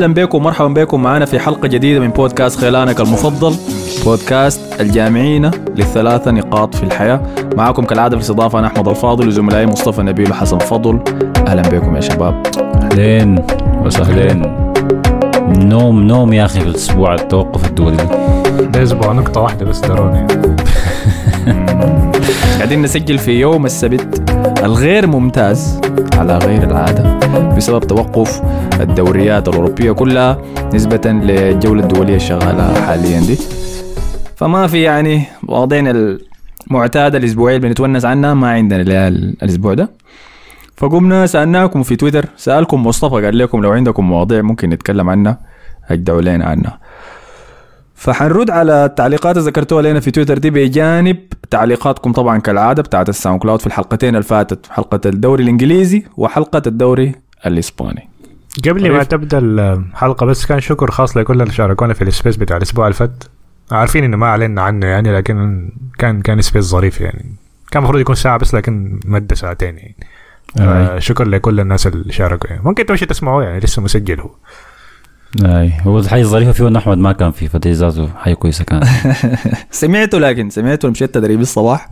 [0.00, 3.56] أهلا بكم ومرحبا بكم معنا في حلقة جديدة من بودكاست خيلانك المفضل
[4.04, 7.20] بودكاست الجامعين للثلاثة نقاط في الحياة.
[7.56, 11.00] معكم كالعادة في الاستضافه أنا أحمد الفاضل وزملائي مصطفى نبيل وحسن فضل.
[11.46, 12.42] أهلا بكم يا شباب.
[12.82, 13.44] أهلين
[13.84, 14.42] وسهلين.
[15.48, 17.96] نوم نوم يا أخي في الأسبوع التوقف الدولي.
[18.60, 20.26] ده أسبوع نقطة واحدة بس دروني.
[22.56, 24.19] قاعدين نسجل في يوم السبت.
[24.62, 25.80] الغير ممتاز
[26.14, 27.18] على غير العادة
[27.56, 28.42] بسبب توقف
[28.80, 30.38] الدوريات الأوروبية كلها
[30.74, 33.38] نسبة للجولة الدولية الشغالة حاليا دي.
[34.36, 36.18] فما في يعني مواضيعنا
[36.70, 39.90] المعتادة الأسبوعية اللي بنتونس عنها ما عندنا الأسبوع ده.
[40.76, 45.38] فقمنا سألناكم في تويتر سألكم مصطفى قال لكم لو عندكم مواضيع ممكن نتكلم عنها
[45.90, 46.78] اجدعوا لنا عنها.
[48.00, 51.16] فحنرد على التعليقات اللي ذكرتوها لنا في تويتر دي بجانب
[51.50, 57.14] تعليقاتكم طبعا كالعادة بتاعت ال SoundCloud في الحلقتين اللي فاتت حلقة الدوري الإنجليزي وحلقة الدوري
[57.46, 58.08] الإسباني.
[58.68, 59.08] قبل ما طيب.
[59.08, 62.94] تبدأ الحلقة بس كان شكر خاص لكل اللي شاركونا في ال space بتاع الأسبوع اللي
[62.96, 63.24] فات.
[63.70, 67.24] عارفين إنه ما اعلنا عنه يعني لكن كان كان space ظريف يعني.
[67.70, 69.96] كان المفروض يكون ساعة بس لكن مدة ساعتين يعني.
[70.60, 72.62] آه شكرا لكل الناس اللي شاركوا يعني.
[72.64, 74.30] ممكن تمشي تسمعوه يعني لسه مسجل هو.
[75.44, 75.72] أي.
[75.86, 78.84] هو الحاجة الظريفة فيه انه احمد ما كان فيه فدي ذاته حاجة كويسة كانت.
[79.70, 81.88] سمعته لكن سمعته مشيت تدريب الصباح.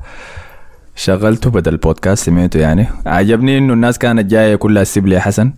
[0.97, 2.89] شغلته بدل البودكاست سمعته يعني.
[3.07, 5.53] عجبني إنه الناس كانت جاية كلها تسيب لي حسن.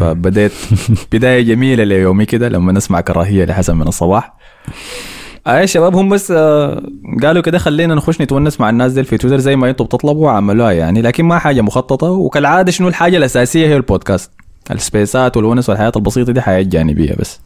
[0.00, 0.52] فبديت
[1.12, 4.34] بداية جميلة ليومي كده لما نسمع كراهية لحسن من الصباح.
[5.46, 6.82] آه يا شباب هم بس آه
[7.22, 10.72] قالوا كده خلينا نخش نتونس مع الناس دي في تويتر زي ما أنتم بتطلبوا عملوها
[10.72, 11.02] يعني.
[11.02, 14.30] لكن ما حاجة مخططة وكالعادة شنو الحاجة الأساسية هي البودكاست.
[14.70, 17.40] السبيسات والونس والحياة البسيطة دي حياه جانبية بس.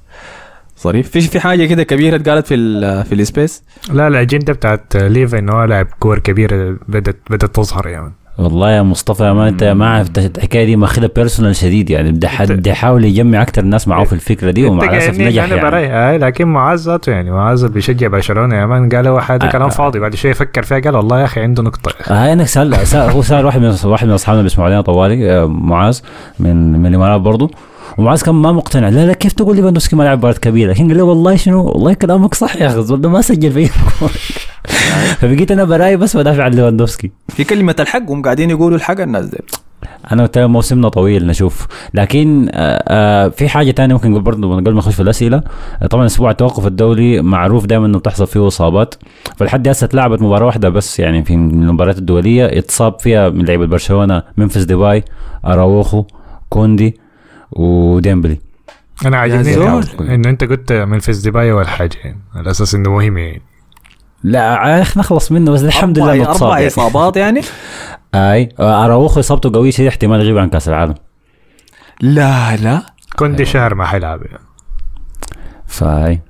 [0.82, 4.96] ظريف في في حاجة كده كبيرة اتقالت في ال- في ال space؟ لا الأجندة بتاعت
[4.96, 8.12] ليفا انه لاعب كور كبيرة بدت بدت تظهر يعني.
[8.38, 12.12] والله يا مصطفى ما أنت ما عرفت الحكاية دي ماخذها personal شديد يعني.
[12.12, 15.54] بدي ح- بدي أحاول يجمع أكثر الناس معه في الفكرة دي ومع الأسف نجح أنا
[15.56, 15.70] يعني.
[15.70, 18.88] براي هاي لكن معاذ ذاته يعني معاذ بيشجع برشلونة يا man.
[18.88, 19.68] قال هو هذا آه، كلام آه.
[19.68, 21.92] فاضي بعد شوية فكر فيها قال والله يا أخي عنده نقطة.
[22.04, 25.46] هاي انك سال, هو سأل واحد من واحد من أصحابنا اللي بيسمعوا علينا طوالي آه،
[25.46, 26.00] معاذ
[26.38, 27.50] من من الإمارات برضه
[27.98, 28.88] ومعاذ كان ما مقتنع.
[28.88, 31.94] لا لا كيف تقول ليفاندوفسكي ما لعب مباراة كبيرة؟ لكن قال له والله شنو؟ والله
[31.94, 33.66] كلامك صح يا أخي ما سجل في
[35.20, 39.26] فبقيت أنا براي بس بدافع عن ليفاندوفسكي في كلمة الحق هم قاعدين يقولوا الحق الناس
[39.26, 39.38] دي.
[40.12, 41.66] أنا قلت موسمنا طويل نشوف.
[41.94, 45.42] لكن آه، آه، في حاجة تانية ممكن برضه قبل ما نخش في الأسئلة.
[45.82, 48.94] آه، طبعا أسبوع التوقف الدولي معروف دائما إنه بتحصل فيه إصابات.
[49.36, 52.46] فلحد هسه اتلعبت مباراة واحدة بس يعني في المباريات الدولية.
[52.46, 55.04] اتصاب فيها من لعيبة برشلونة ممفيس ديباي
[55.44, 56.04] أراوخو
[56.48, 57.07] كوندي
[57.52, 58.40] وديمبلي.
[59.06, 59.54] أنا عاجبني
[60.14, 63.42] إنه أنت قلت ممفيس ديباي اول حاجة يعني على أساس إنه مهم يعني.
[64.22, 66.66] لا عارف نخلص منه بس الحمد لله اتصاب أربع يعني.
[66.66, 67.40] إصابات يعني؟
[68.14, 70.94] أي اراوخو إصابته قوية شديد احتمال يغيب عن كأس العالم.
[72.00, 72.82] لا لا.
[73.16, 74.44] كوندي شهر ما حيلعب يعني.
[75.66, 76.20] فأي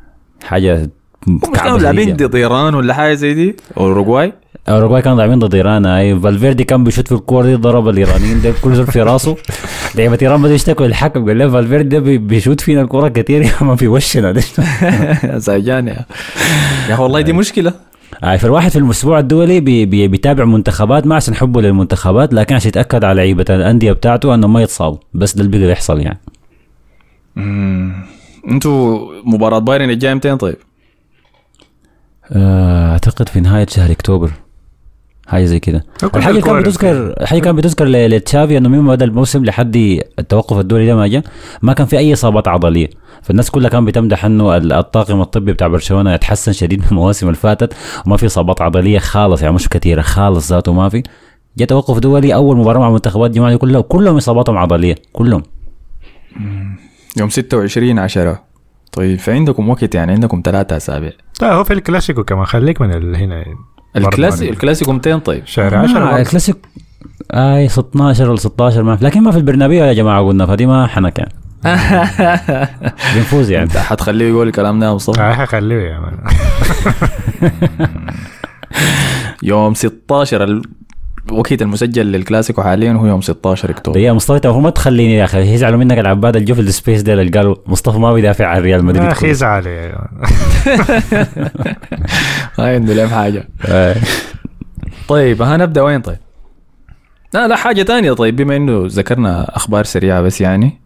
[0.44, 0.90] حاجة
[1.26, 4.32] مش كانوا لاعبين ضد ايران ولا حاجة زي دي؟ أوروغواي؟
[4.68, 8.52] أوروغواي كانوا لاعبين ضد إيران أي فالفيردي كان بيشوت في الكور دي ضرب الإيرانيين ده
[8.62, 9.36] كل زول في راسه.
[9.94, 13.52] لعيبة إيران بدوا يشتكوا للحكم قال له فالفيردي ده بي- بيشوت فينا الكورة كثير يا
[13.60, 14.42] ما في وشنا ده
[15.38, 16.04] زعجان يا.
[16.90, 17.72] يا والله دي مشكلة.
[18.24, 22.68] اي فالواحد في الأسبوع الدولي بي بي بيتابع منتخبات ما عشان حبه للمنتخبات لكن عشان
[22.68, 26.18] يتأكد على لعيبة الأندية بتاعته انهم ما يتصابوا بس ده اللي بيقدر يحصل يعني.
[28.50, 30.56] أنتوا مباراة بايرن الجاية متين طيب؟
[32.32, 34.30] آه، أعتقد في نهاية شهر أكتوبر.
[35.28, 35.84] حاجة زي كده.
[36.14, 39.76] الحاجة اللي كانت بتذكر الحاجة كانت بتذكر ل- لتشافي إنه من بدا الموسم لحد
[40.18, 41.22] التوقف الدولي ده ما جاء.
[41.62, 42.90] ما كان في أي إصابات عضلية.
[43.22, 47.38] فالناس كلها كانت بتمدح إنه ال- الطاقم الطبي بتاع برشلونة يتحسن شديد من المواسم اللي
[47.38, 47.74] فاتت
[48.06, 51.02] وما في إصابات عضلية خالص يعني مش كثيرة خالص ذاته ما في.
[51.58, 55.42] جاء توقف دولي أول مباراة مع منتخبات جماعية كلها كلهم إصاباتهم عضلية كلهم.
[57.16, 58.42] يوم 26 10
[58.92, 61.12] طيب فعندكم وقت يعني عندكم ثلاثة أسابيع.
[61.42, 63.34] لا هو في الكلاسيكو كمان خليك من هنا.
[63.36, 63.56] يعني.
[63.98, 66.56] الكلاسيك الكلاسيكو متين طيب؟ شهر آه 10 الكلاسيك
[67.34, 70.86] آي 12 ولا 16 ما في لكن ما في البرنابيو يا جماعة قلنا فدي ما
[70.86, 71.32] حنك يعني
[73.14, 73.64] بنفوز يعني.
[73.64, 76.18] انت حتخليه يقول الكلام ده يا مصطفى حخليه يا man.
[79.42, 80.62] يوم 16
[81.32, 85.54] الوقت المسجل للكلاسيكو حاليا هو يوم 16 أكتوبر يا مصطفى هو ما تخليني يا أخي
[85.54, 88.80] يزعلوا منك العباد اللي في ال space ده اللي قالوا مصطفى ما بيدافع عن ريال
[88.80, 90.28] يا مدريد أخي ازعل يا مان.
[92.58, 93.96] هاي عنده لهم حاجة آه.
[95.08, 96.16] طيب هنبدا وين طيب؟
[97.34, 100.80] لا لا حاجة تانية طيب بما إنه ذكرنا أخبار سريعة بس يعني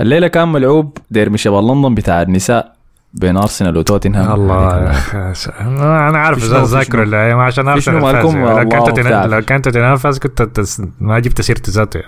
[0.00, 2.72] الليلة كان ملعوب ديربي شباب لندن بتاع النساء
[3.14, 5.50] بين أرسنال وتوتنهام الله أخي.
[5.70, 8.98] أنا عارف ذاكرة شنو؟ لا ما عشان ارسنال مالكم؟ لو كانت.
[9.08, 12.00] لو كانت توتنهام فاز كنت تس- ما جبت سيرة ذاته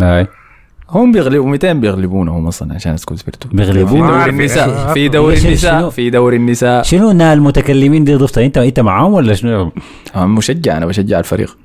[0.00, 0.28] يعني.
[0.90, 3.88] هم بيغلبوا 200 بيغلبونهم أصلا عشان اسكت سبيرتو بيغلبوا.
[3.88, 4.92] في دوري النساء.
[4.94, 9.34] في دوري شنو- النساء؟ في دوري النساء شنو المتكلمين دي ضفتها انت أنت معاهم ولا
[9.34, 9.72] شنو؟
[10.16, 11.56] أنا مشجع أنا بشجع الفريق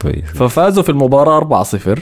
[0.00, 1.98] طيب ففازوا في المباراة 4-0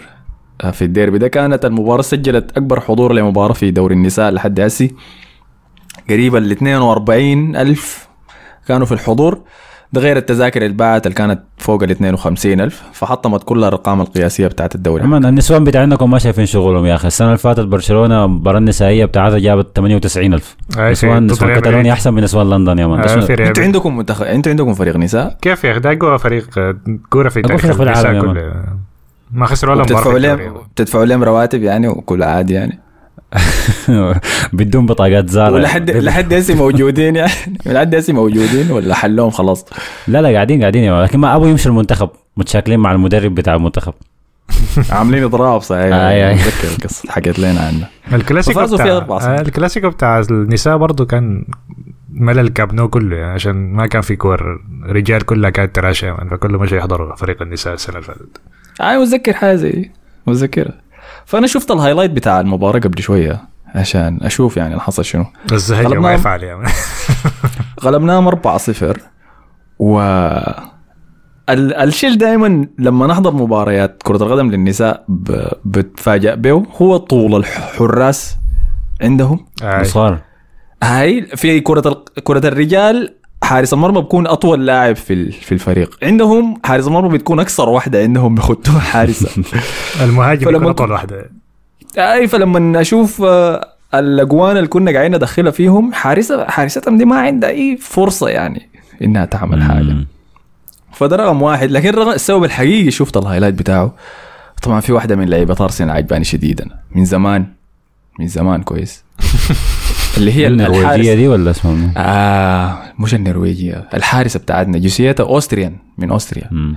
[0.65, 4.95] آه، في الديربي ده كانت المباراة سجلت أكبر حضور لمباراة في دوري النساء لحد هسي
[6.11, 8.09] قريبا ل 42 ألف
[8.69, 9.39] كانوا في الحضور.
[9.93, 14.47] ده غير التذاكر اللي باعت اللي كانت فوق ال 52 ألف فحطمت كل الأرقام القياسية
[14.47, 15.03] بتاعت الدوري.
[15.03, 17.07] كمان النسوان بتاعنا ما شايفين شغلهم يا أخي.
[17.07, 21.87] السنة اللي فاتت برشلونة المباراه النسائيه بتاعتها جابت 38000 أي نسوان في- نسوان مدريد.
[21.87, 23.01] أحسن من نسوان لندن يا مان.
[23.01, 26.49] أنتوا عندكم منتخب أنتوا عندكم فريق نساء؟ كيف يا أخي؟ ده أقوى فريق
[27.11, 28.61] كورة في أقوى تاريخ فريق في العالم
[29.33, 30.45] ما خسروا ولا بتدفعوا الدوري.
[30.45, 32.79] لهم بتدفعوا لهم رواتب يعني وكل عادي يعني؟
[34.53, 35.53] بدون بطاقات زارة.
[35.53, 37.33] ولحد لحد هسه موجودين يعني.
[37.67, 39.65] لحد هسه موجودين ولا حلوهم خلاص.
[40.09, 42.11] لا لا قاعدين قاعدين يا مان لكن ما أبو يمشي المنتخب.
[42.37, 43.95] متشاكلين مع المدرب بتاع المنتخب.
[44.91, 45.83] عاملين اضراب صحيح.
[45.95, 46.35] آي آي.
[46.35, 49.11] اتذكر القصة حكيت لنا عنها الكلاسيكو بتاع 4-0.
[49.11, 51.45] آه، الكلاسيكو بتاع النساء برضه كان
[52.13, 54.61] ملل كأنه كله يعني عشان ما كان في كور.
[54.87, 58.41] رجال كلها كانت تراشى يعني فكله مش يحضروا فريق النساء السنة اللي فاتت.
[58.81, 59.91] اي متذكر حاجة زي
[60.27, 60.75] متذكرها.
[61.31, 63.41] فأنا شفت ال highlight بتاع المباراة قبل شوية
[63.75, 65.25] عشان أشوف يعني اللي حصل شنو.
[65.53, 65.89] الزهجه.
[65.89, 66.69] ما يفعل يعني
[67.85, 68.37] غلبناهم 4-0
[69.79, 70.01] و
[71.51, 75.49] ال- الشيء دائما لما نحضر مباريات كرة القدم للنساء ب...
[75.65, 78.37] بتفاجأ به هو طول الحراس
[79.03, 79.47] عندهم.
[79.83, 80.19] صار
[80.83, 82.05] هاي في كرة ال...
[82.25, 83.15] كرة الرجال
[83.51, 85.99] حارس المرمى بيكون أطول لاعب في ال- في الفريق.
[86.03, 89.43] عندهم حارس المرمى بتكون أكثر واحدة عندهم بيخدوها حارسه
[90.01, 91.31] المهاجم فلما أطول واحدة.
[91.99, 97.51] أي فلما أشوف آه، الأجوان اللي كنا قاعدين ندخلها فيهم حارسه حارستهم دي ما عندها
[97.51, 98.69] أي فرصة يعني
[99.03, 99.97] إنها تعمل حاجة.
[100.93, 101.71] فده رقم واحد.
[101.71, 103.95] لكن رقم السبب الحقيقي شفت ال highlight بتاعه؟
[104.63, 106.69] طبعا في واحدة من لعيبة ارسنال عجباني شديدا.
[106.95, 107.47] من زمان.
[108.21, 109.05] من زمان كويس.
[110.17, 113.89] اللي هي النرويجية دي ولا اسمها منو؟ آه مش النرويجية.
[113.95, 116.77] الحارسه بتاعتنا جنسيتها Austrian من اوستريا مم.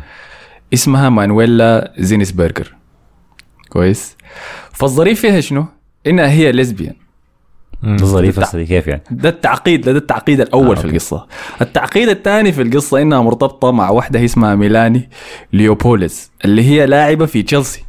[0.74, 2.76] اسمها مانويلا زينسبرجر
[3.70, 4.18] كويس.
[4.72, 5.66] فالظريف فيها شنو؟
[6.08, 6.94] إنها هي ليزبيان
[7.84, 10.86] ده ظريف أصلي كيف يعني؟ ده التعقيد ده, ده التعقيد الأول آه، في.
[10.88, 11.28] القصة.
[11.62, 15.10] التعقيد الثاني في القصة إنها مرتبطة مع واحدة اسمها ميلاني
[15.54, 17.84] ليوبوليس اللي هي لاعبة في تشيلسي.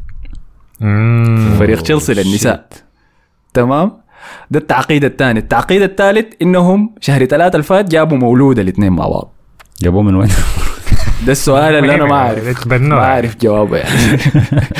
[0.81, 1.55] مم.
[1.59, 2.69] فريق تشيلسي للنساء.
[3.55, 4.04] تمام؟
[4.51, 5.39] ده التعقيد الثاني.
[5.39, 9.33] التعقيد الثالث إنهم شهر ثلاثة الفات جابوا مولود الاثنين مع بعض.
[9.83, 10.29] جابوه من وين؟
[11.27, 12.67] ده السؤال اللي أنا ما أعرف.
[12.67, 14.19] ما أعرف جوابه يعني.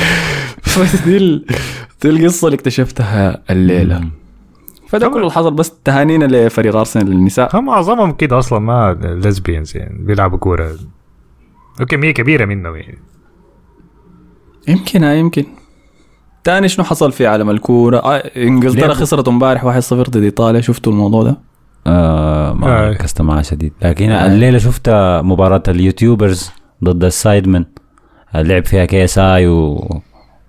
[0.61, 1.45] فدي ال-
[2.01, 4.01] دي القصة اللي اكتشفتها الليلة.
[4.87, 7.59] فده كله اللي حصل بس تهانينا لفريق أرسنال للنساء.
[7.59, 10.71] هم معظمهم كده أصلا ما ليزبيانز يعني بيلعبوا كورة.
[11.81, 12.97] وكميه كبيرة منهم يعني.
[14.67, 15.45] يمكن ها يمكن.
[16.45, 20.61] تاني شنو حصل في عالم الكورة؟ آه إنجلترا خسرت امبارح 1-0 ضد إيطاليا.
[20.61, 21.37] شفتوا الموضوع ده؟
[21.87, 22.89] آه ما.
[22.89, 24.25] ركزت معاه شديد لكن آه.
[24.27, 24.89] الليلة شفت
[25.23, 26.51] مباراة اليوتيوبرز
[26.83, 27.65] ضد السايدمن
[28.35, 29.73] لعب فيها كي إس آي و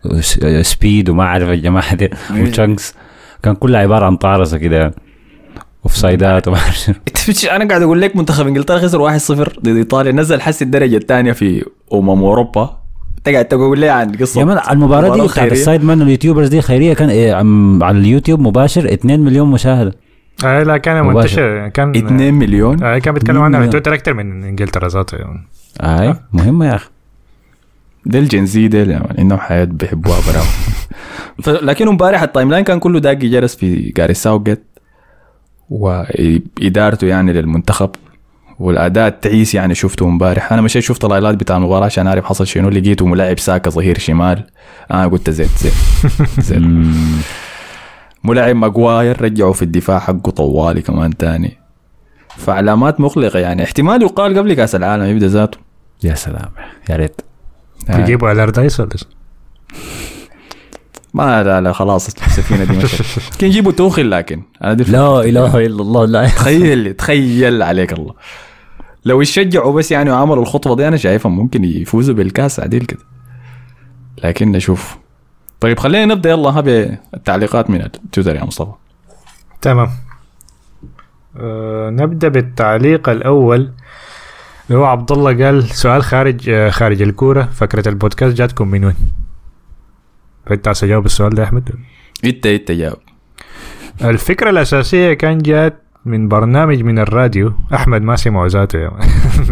[0.05, 2.11] و- سبيد وما أعرف الجماعه دي.
[2.35, 2.95] وتشانكس.
[3.43, 4.95] كان كلها عبارة عن طارسه كده.
[5.85, 6.95] اوف سايدات وما أعرف شنو.
[7.57, 10.13] أنا قاعد أقول لك منتخب إنجلترا خسر 1-0 ضد إيطاليا.
[10.13, 12.79] نزل حس الدرجة الثانية في أمم أوروبا.
[13.27, 15.53] انت قاعد تقول لي عن قصة يا مان المباراة دي بتاعت خيرية.
[15.53, 19.93] السايدمان واليوتيوبرز دي خيرية كان إيه عم- على اليوتيوب مباشر 2 مليون مشاهدة
[20.45, 21.19] آه لا كان مباشر.
[21.19, 23.61] منتشر كان 2 مليون آه كان بيتكلم عنها.
[23.61, 25.47] على تويتر أكثر من إنجلترا ذاته يعني.
[25.81, 26.89] اي مهمه يا أخي
[28.07, 30.45] ده الجنزي ده يعني انهم حياة بيحبوها براو
[31.43, 34.65] ف- لكن امبارح التايم لاين كان كله داقي جرس في جاري ساوجيت
[35.71, 37.91] وإدارته يعني للمنتخب
[38.59, 40.53] والأداء التعيس يعني شفته امبارح.
[40.53, 42.69] أنا مشيت شفت الهايلايت بتاع المباراة عشان أعرف حصل شنو.
[42.69, 44.45] لقيته ملاعب ساكا ظهير شمال.
[44.91, 45.73] أنا قلت زيت زيت
[46.47, 46.63] that's it.
[48.25, 51.59] ملاعب ماجواير رجعوا في الدفاع حقه طوالي كمان تاني.
[52.37, 53.65] فعلامات مقلقة يعني.
[53.65, 55.59] احتمال يقال قبل كأس العالم يبدأ ذاته.
[56.05, 56.49] يا سلام.
[56.91, 57.21] يا ريت.
[57.89, 58.91] يجيبوا الاردايس ولا؟
[61.17, 63.03] ما لا لا خلاص السفينه دي مشت.
[63.39, 66.27] كان يجيبوا توخل لكن أنا دي لا إله إلا الله لا.
[66.27, 68.15] تخيل تخيل عليك الله.
[69.05, 73.01] لو يشجعوا بس يعني وعملوا الخطوة دي أنا شايفهم ممكن يفوزوا بالكاس عديل كده.
[74.25, 74.97] لكن نشوف.
[75.61, 76.31] طيب خلينا نبدأ.
[76.31, 78.73] يلا ها بالتعليقات من التويتر يا مصطفى.
[79.63, 79.91] تمام.
[81.41, 83.71] آه نبدأ بالتعليق الأول.
[84.69, 87.43] اللي هو عبد الله قال سؤال خارج آه خارج الكورة.
[87.43, 89.26] فكرة البودكاست جاتكم من وين؟
[90.47, 91.71] فانت عايز تجاوب السؤال ده يا احمد؟
[92.25, 92.99] انت انت جاوب
[94.05, 99.07] الفكرة الاساسيه كان جات من برنامج من الراديو احمد ما سمعه ذاته يعني.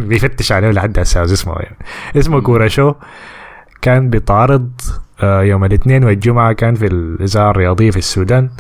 [0.09, 1.77] بيفتش عليه لحد هسه اسمه يعني.
[2.17, 2.95] اسمه كوره شو
[3.83, 4.71] كان بيتعرض
[5.23, 8.51] يوم الاثنين والجمعه كان في الاذاعه الرياضيه في السودان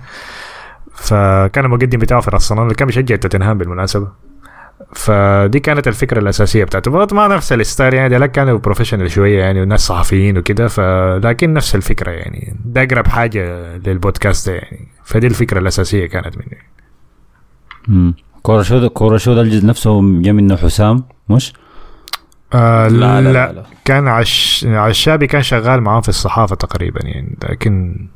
[0.94, 4.08] فكان المقدم بتاعه في رصنان كان بيشجع توتنهام بالمناسبه
[4.94, 6.90] فدي كانت الفكرة الأساسية بتاعته.
[6.90, 11.52] برضه ما نفس ال style يعني ده كانوا professional شوية يعني والناس صحفيين وكده فلكن
[11.54, 12.56] نفس الفكرة يعني.
[12.64, 14.88] ده أقرب حاجة للبودكاست يعني.
[15.04, 16.58] فدي الفكرة الأساسية كانت مني.
[17.88, 21.52] امم كورة شو ده كورة شو ده الجزء نفسه جا منه حسام مش؟
[22.54, 24.66] آه لا, لا, لا, لا, كان عش...
[24.68, 28.06] عشابي كان شغال معاه في الصحافة تقريبا يعني لكن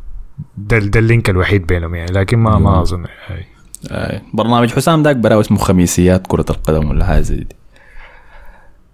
[0.56, 3.04] ده, ده ال link الوحيد بينهم يعني لكن ما ما أظن.
[3.26, 3.46] هاي.
[3.90, 4.20] آه.
[4.34, 7.56] برنامج حسام ذاك براو اسمه خميسيات كرة القدم ولا حاجة زي دي.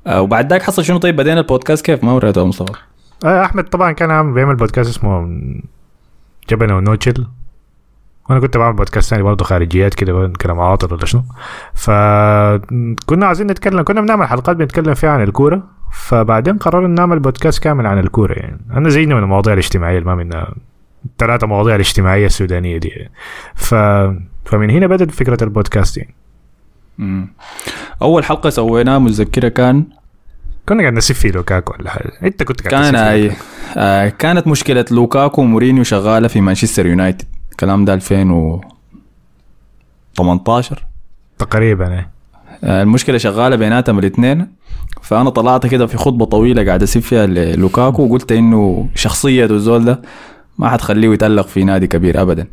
[0.07, 1.85] آه وبعد ذاك حصل شنو طيب؟ بدينا البودكاست.
[1.85, 2.79] كيف؟ ما وريته مصطفى.
[3.25, 5.41] آه أحمد طبعا كان عم بيعمل بودكاست اسمه
[6.51, 7.27] جبنة ونوتشل
[8.31, 11.23] وأنا كنت بعمل بودكاست ثاني برضه خارجيات كده كلام عاطل ولا شنو.
[11.75, 15.63] فكنا عايزين نتكلم كنا بنعمل حلقات بنتكلم فيها عن الكورة.
[15.93, 18.61] فبعدين قررنا نعمل بودكاست كامل عن الكورة يعني.
[18.71, 20.55] أنا زينا من المواضيع الاجتماعية اللي ما منها
[21.07, 23.11] الثلاثه مواضيع الاجتماعية السودانية دي يعني.
[23.55, 23.75] ف
[24.45, 26.15] فمن هنا بدأت فكرة البودكاست يعني.
[26.99, 27.29] مم.
[28.03, 29.85] أول حلقة سويناها متذكرة كان؟
[30.69, 32.13] كنا قاعد نسف في لوكاكو ولا حاجة.
[32.23, 33.31] أنت كنت قاعد كان أي...
[33.77, 37.25] آه كانت مشكلة لوكاكو ومورينيو شغالة في مانشستر يونايتد.
[37.53, 40.85] الكلام ده 2018
[41.39, 42.11] تقريبا إيه.
[42.65, 44.47] آه المشكلة شغالة بيناتهم الاثنين.
[45.03, 50.03] فأنا طلعت كده في خطبة طويلة قاعد أسيب فيها لوكاكو وقلت إنه شخصيه الزول ده
[50.59, 52.47] ما حتخليه يتألق في نادي كبير ابدا.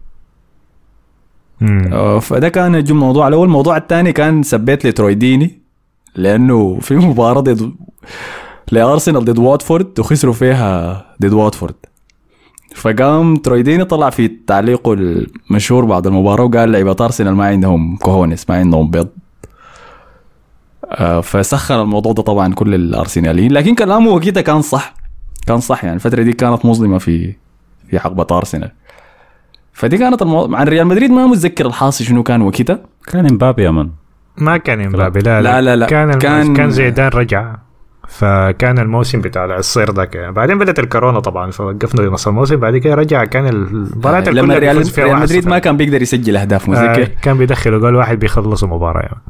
[2.22, 3.48] فده كان الموضوع الأول.
[3.48, 5.62] الموضوع الثاني كان سبيت لترويديني
[6.16, 7.74] لأنه في مباراة ضد
[8.72, 11.76] لأرسنال ضد واتفورد وخسروا فيها ضد واتفورد.
[12.76, 18.56] فقام ترويديني طلع في تعليقه المشهور بعد المباراة وقال لعيبة أرسنال ما عندهم كوهونس ما
[18.56, 19.08] عندهم بيض.
[20.86, 23.52] آه، فسخن الموضوع ده طبعا كل الأرسناليين.
[23.52, 24.94] لكن كلامه وقتها كان صح
[25.48, 25.96] كان صح يعني.
[25.96, 27.34] الفترة دي كانت مظلمة في
[27.90, 28.72] في حقبة أرسنال.
[29.74, 30.56] فدي كانت المو...
[30.56, 32.80] عن ريال مدريد ما متذكر الحاصل شنو كان وقتها.
[33.08, 33.90] كان إمبابي يا من؟
[34.38, 35.20] ما كان إمبابي.
[35.20, 35.86] لا لا لا, لا.
[35.86, 37.56] كان كان, كان زيدان رجع.
[38.08, 40.16] فكان الموسم بتاع الصير ذاك.
[40.16, 40.32] يعني.
[40.32, 42.56] بعدين بدأت الكورونا طبعا فوقفنا نص الموسم.
[42.56, 46.70] بعد كده رجع كان المباراة آه لما ريال, ريال مدريد ما كان بيقدر يسجل أهداف
[46.70, 49.22] متذكر؟ آه كان بيدخلوا جول واحد بيخلصوا مباراة يعني.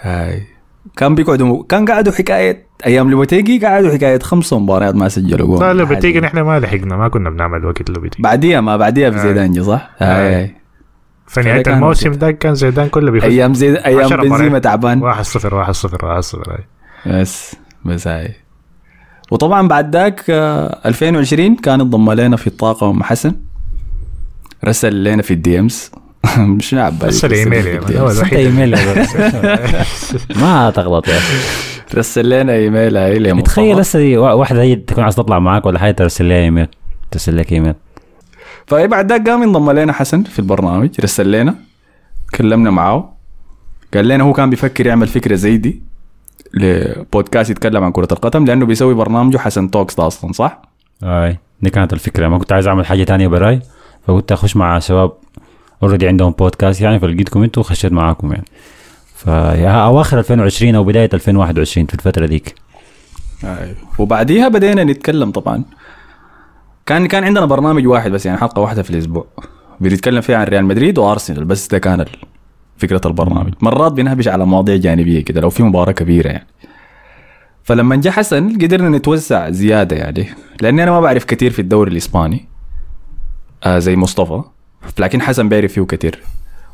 [0.00, 0.57] هاي.
[0.96, 5.60] كان بيقعدوا كان قعدوا حكاية أيام لوبيتيجي قعدوا حكاية خمسه مباريات ما سجلوا جول.
[5.60, 9.52] لا لوبيتيجي نحن ما لحقنا ما كنا بنعمل وقت لوبيتيجي بعديها ما بعديها في زيدان
[9.52, 10.54] جي صح؟ هاي.
[11.26, 15.02] فنهايه الموسم ده كان زيدان كله بيفوز أيام زيد أيام بنزيما تعبان.
[15.02, 16.60] 1 0 1 0 1 0
[17.06, 18.34] بس بس هاي.
[19.30, 23.34] وطبعا بعد ذاك 2020 كان انضم لنا في الطاقه ام حسن.
[24.64, 25.90] رسل لنا في الدي إمز.
[26.38, 28.76] مش نعب رسل ايميل يا ايميل
[30.36, 31.18] ما تغلط يا
[31.94, 36.28] رسل لنا إيميل هاي تخيل هسه واحدة هي تكون عايز تطلع معاك ولا حاجة ترسل
[36.28, 36.66] لها إيميل.
[37.10, 37.74] ترسل لك إيميل.
[38.66, 41.54] فبعد ذاك قام انضم لنا حسن في البرنامج رسل لنا.
[42.34, 43.14] كلمنا معاه.
[43.94, 45.82] قال لنا هو كان بيفكر يعمل فكرة زي دي
[46.54, 50.62] لبودكاست يتكلم عن كرة القدم لأنه بيسوي برنامجه حسن توكس ده أصلا صح؟
[51.02, 52.28] أي دي كانت الفكرة.
[52.28, 53.60] ما كنت عايز أعمل حاجة تانية براي
[54.06, 55.12] فقلت أخش مع شباب
[55.82, 58.44] already عندهم بودكاست يعني فلقيتكم أنتوا وخشيت معاكم يعني.
[59.14, 62.54] فا أواخر 2020 أو بداية 2021 في الفترة ديك
[63.44, 63.74] أيوه.
[63.98, 65.64] وبعديها بدينا نتكلم طبعا.
[66.86, 69.26] كان كان عندنا برنامج واحد بس يعني حلقة واحدة في الأسبوع.
[69.80, 72.04] بنتكلم فيها عن ريال مدريد وأرسنال بس ده كان
[72.76, 73.54] فكرة البرنامج.
[73.60, 76.46] مرات بنهبش على مواضيع جانبية كده لو في مباراة كبيرة يعني.
[77.64, 80.28] فلما جاء حسن قدرنا نتوسع زيادة يعني
[80.60, 82.48] لأني أنا ما بعرف كثير في الدوري الإسباني
[83.64, 84.42] آه زي مصطفى.
[84.98, 86.22] لكن حسن بيعرف فيه كثير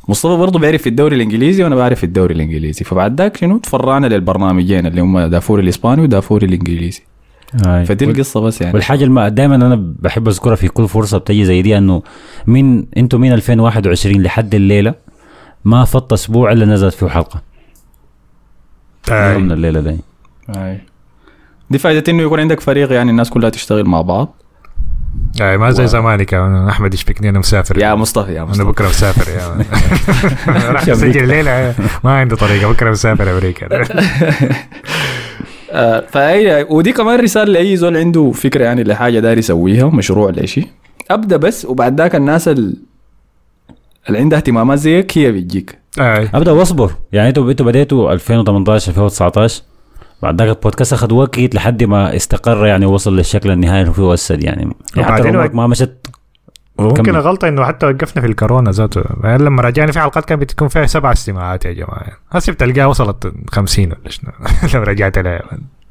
[0.09, 2.85] مصطفى برضه بيعرف في الدوري الإنجليزي وأنا بعرف في الدوري الإنجليزي.
[2.85, 7.03] فبعد ذاك شنو؟ تفرعنا للبرنامجين اللي هم دافوري الإسباني ودافوري الإنجليزي.
[7.67, 7.85] آه.
[7.85, 8.75] فدي القصة بس يعني.
[8.75, 9.21] والحاجة الم...
[9.21, 12.03] دائما أنا بحب أذكرها في كل فرصة بتجي زي دي إنه
[12.47, 14.95] من أنتم من 2021 لحد الليلة
[15.65, 17.43] ما فط أسبوع إلا نزلت فيه حلقة.
[19.11, 19.97] من الليلة دي.
[20.57, 20.81] أي.
[21.71, 24.35] دي فائدة إنه يكون عندك فريق يعني الناس كلها تشتغل مع بعض.
[25.43, 27.79] آه ما زي زمان كان أحمد يشبكني أنا مسافر.
[27.79, 28.63] يا مصطفى يا مصطفى.
[28.63, 29.65] أنا بكرة مسافر يا
[30.73, 31.75] راح اسجل الليلة.
[32.05, 33.69] ما عنده طريقة بكرة مسافر أمريكا.
[35.71, 40.67] آه فهي ودي كمان رسالة لأي زول عنده فكرة يعني لحاجة داير يسويها مشروع لشيء
[41.11, 42.77] أبدأ بس وبعد ذاك الناس اللي
[44.11, 45.79] عندها اهتمامات زيك هي بتجيك.
[46.01, 46.29] آه.
[46.35, 46.91] أبدأ واصبر.
[47.13, 49.63] يعني أنتوا أنتوا بديتوا 2018 2019
[50.25, 54.45] بعد ذاك البودكاست أخذ وقت لحد ما استقر يعني وصل للشكل النهائي اللي هو وسد
[54.45, 56.07] يعني, يعني حتى لو ما مشت
[56.79, 59.03] ممكن غلطة إنه حتى وقفنا في الكورونا ذاته.
[59.25, 62.07] يعني لما رجعنا في حلقات كانت بتكون فيها سبع استماعات يا جماعة.
[62.31, 64.33] هسه بتلقاها وصلت 50 ولا شنو؟
[64.75, 65.43] لو رجعت لها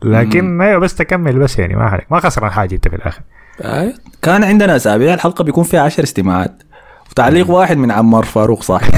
[0.03, 2.11] لكن أيوه بس تكمل بس يعني ما حرك.
[2.11, 3.21] ما خسران حاجة أنت في الآخر.
[3.61, 6.63] آه، كان عندنا أسابيع الحلقة بيكون فيها عشر استماعات.
[7.11, 8.91] وتعليق واحد من عمار فاروق صاحي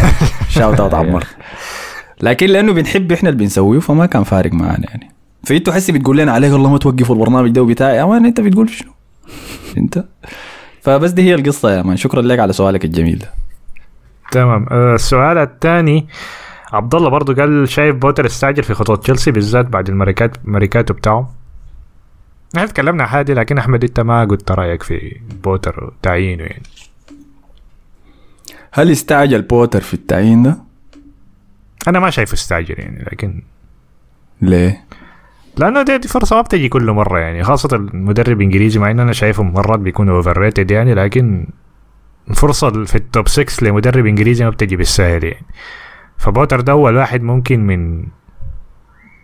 [0.49, 1.23] shout out عمار.
[2.21, 5.14] لكن لأنه بنحب إحنا اللي بنسويه فما كان فارق معنا يعني.
[5.45, 8.69] فإنتوا حسي بتقول لنا عليك الله ما توقفوا البرنامج ده بتاعي يا مان أنت بتقول
[8.69, 8.91] شنو؟
[9.77, 10.05] أنت؟
[10.81, 11.97] فبس دي هي القصة يا مان.
[11.97, 13.31] شكرا لك على سؤالك الجميل ده.
[14.31, 14.65] تمام.
[14.71, 16.07] آه، السؤال الثاني
[16.73, 21.33] عبد الله برضه قال شايف بوتر استعجل في خطوة تشيلسي بالذات بعد الميركاتو الميركاتو بتاعه.
[22.55, 26.63] إحنا تكلمنا حاجة لكن أحمد أنت ما قلت رأيك في بوتر وتعيينه يعني.
[28.71, 30.57] هل استعجل بوتر في التعيين ده؟
[31.87, 33.41] أنا ما شايفه استعجل يعني لكن
[34.41, 34.85] ليه؟
[35.57, 39.13] لأنه دي, دي فرصة ما بتجي كل مرة يعني خاصة المدرب الإنجليزي مع ان أنا
[39.13, 41.47] شايفهم مرات بيكونوا overrated يعني لكن
[42.35, 45.45] فرصة في ال top 6 لمدرب إنجليزي ما بتجي بالسهل يعني.
[46.17, 48.05] فبوتر ده أول واحد ممكن من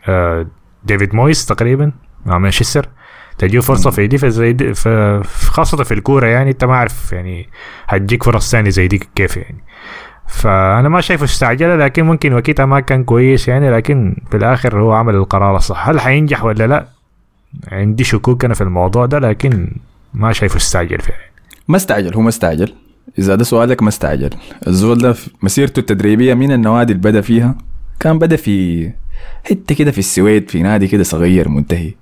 [0.08, 0.48] آه
[0.84, 1.92] ديفيد مويس تقريبا
[2.26, 2.90] مع مانشستر.
[3.38, 5.22] تجيه فرصة في دي في زي دي في
[5.52, 7.50] خاصة في الكورة يعني أنت ما عارف يعني
[7.88, 9.64] هتجيك فرص ثانية زي دي كيف يعني.
[10.32, 14.94] فأنا ما شايفه استعجل لكن ممكن وقتها ما كان كويس يعني لكن في الآخر هو
[14.94, 15.90] عمل القرار الصح.
[15.90, 16.86] هل حينجح ولا لا؟
[17.68, 19.72] عندي شكوك أنا في الموضوع ده لكن
[20.14, 21.14] ما شايفه استعجل فيه.
[21.68, 22.74] ما استعجل هو ما استعجل.
[23.20, 24.30] إذا ده سؤالك ما استعجل.
[24.68, 27.56] الزول ده في مسيرته التدريبية من النوادي اللي بدأ فيها
[28.00, 28.90] كان بدأ في
[29.44, 31.94] حتة كده في السويد في نادي كده صغير منتهي.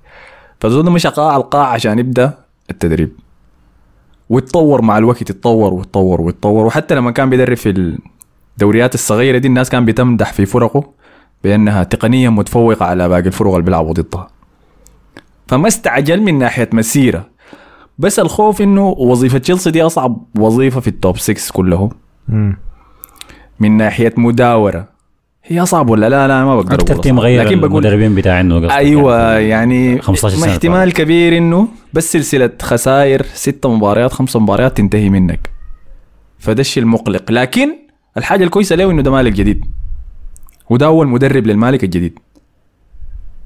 [0.59, 2.37] فالزول ده مش قاع القاع عشان يبدأ
[2.69, 3.11] التدريب.
[4.29, 6.65] ويتطور مع الوقت يتطور ويتطور ويتطور.
[6.65, 7.97] وحتى لما كان بيدرب في
[8.59, 10.93] الدوريات الصغيرة دي الناس كان بتمدح في فرقه
[11.43, 14.27] بأنها تقنيا متفوقة على باقي الفرق اللي بيلعبوا ضدها.
[15.47, 17.27] فما استعجل من ناحية مسيرة
[17.97, 21.89] بس الخوف إنه وظيفة تشيلسي دي أصعب وظيفة في التوب 6 كلهم.
[23.59, 24.87] من ناحية مداورة
[25.43, 27.19] هي أصعب ولا لا؟ لا ما بقدر أكثر تيم.
[27.19, 32.51] غير لكن بقول المدربين بتاعينه قصدك أيوه يعني 15 سنة احتمال كبير إنه بس سلسلة
[32.61, 35.49] خسائر ستة مباريات خمسة مباريات تنتهي منك.
[36.39, 37.31] فده الشيء المقلق.
[37.31, 37.88] لكن
[38.19, 39.65] الحاجة الكويسة له إنه ده مالك جديد؟
[40.69, 42.19] وده اول مدرب للمالك الجديد.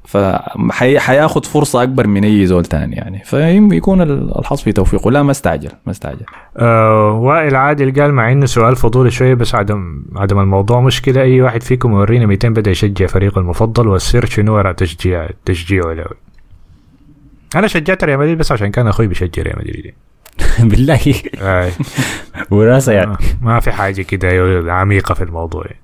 [0.05, 3.23] فحياخد فرصة أكبر من أي زول تاني يعني.
[3.23, 6.25] فيكون الحظ في توفيقه لا ما استعجل ما استعجل.
[6.57, 11.21] آه وائل عادل قال مع إنه سؤال فضولي شوية بس عدم عدم الموضوع مشكلة.
[11.21, 16.05] أي واحد فيكم يورينا 200 بدأ يشجع فريقه المفضل والسر شنو وراء تشجيع تشجيعه له
[17.55, 19.93] أنا شجعت ريال مدريد بس عشان كان أخوي بيشجع ريال مدريد.
[20.59, 20.99] بالله
[21.41, 21.71] آه.
[22.51, 24.29] وراثة يعني ما- ما في حاجة كده
[24.73, 25.79] عميقة في الموضوع يعني.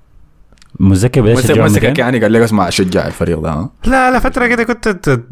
[0.80, 4.46] متذكر مسك تشجعه مسكك؟ يعني قال لك اسمع اشجع الفريق ده ها لا لا فترة
[4.46, 5.24] كده كنت ت-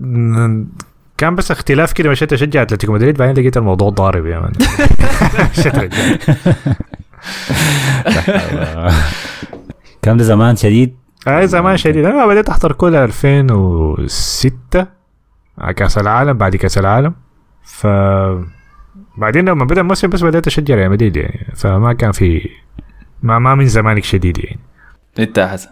[1.18, 4.52] كان بس اختلاف كده مشيت أشجع أتلتيكو مدريد بعدين لقيت الموضوع ضارب يا مان.
[10.02, 14.86] كان ده زمان شديد هاي زمان شديد أنا بديت أحضر كل 2006
[15.58, 17.14] على كأس العالم بعد كأس العالم
[17.64, 17.86] ف
[19.18, 22.48] بعدين لما بدأ الموسم بس بديت أشجع ريال مدريد يعني فما كان في
[23.22, 24.58] ما ما من زمانك شديد يعني.
[25.18, 25.68] إنت حسن.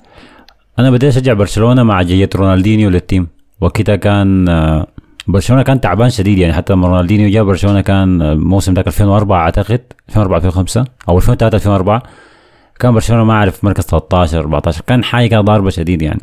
[0.79, 3.27] أنا بديت أشجع برشلونة مع جية رونالدينيو للتيم.
[3.61, 4.87] وكده كان آه،
[5.27, 6.53] برشلونة كان تعبان شديد يعني.
[6.53, 9.81] حتى لما رونالدينيو جاء برشلونة كان آه، موسم ذاك 2004 أعتقد.
[10.09, 12.03] 2004 2005 أو 2003 2004
[12.79, 16.21] كان برشلونة ما أعرف مركز 13 14 كان حاجة كده ضاربة شديد يعني.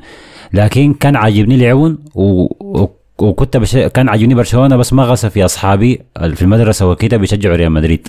[0.54, 2.48] لكن كان عاجبني لعبهم و...
[3.24, 3.78] وكنت بش...
[3.78, 8.08] كان عاجبني برشلونة بس ما غصب في أصحابي في المدرسة وكده بيشجعوا ريال مدريد.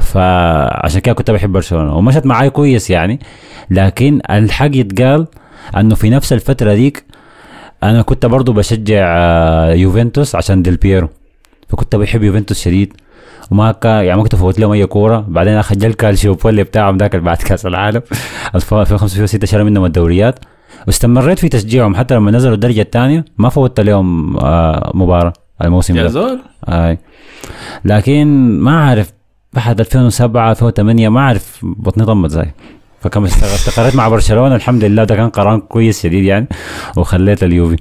[0.00, 3.20] فعشان كده كنت بحب برشلونة ومشت معاي كويس يعني.
[3.70, 5.26] لكن الحق يتقال
[5.76, 7.04] إنه في نفس الفترة ديك
[7.82, 11.08] أنا كنت برضو بشجع آه، يوفنتوس عشان ديل بيرو.
[11.68, 12.92] فكنت بحب يوفنتوس شديد.
[13.50, 15.24] وما كان يعني ما كنت افوت لهم أي كورة.
[15.28, 18.02] بعدين اخجل الكالشيوبولي بتاعهم ذاك بعد كأس العالم.
[18.54, 20.38] 2005 2006 شالوا منهم الدوريات.
[20.86, 25.32] واستمريت في تشجيعهم حتى لما نزلوا الدرجة الثانية ما فوتت لهم آه، مباراة
[25.64, 26.38] الموسم يا ده زول.
[26.68, 26.98] أي.
[27.84, 28.26] لكن
[28.60, 29.12] ما أعرف
[29.52, 32.44] بعد 2007 2008 ما أعرف بطني طمت زي.
[33.00, 36.46] فكم استقريت مع برشلونة الحمد لله ده كان قرار كويس شديد يعني
[36.96, 37.76] وخليت اليوفي.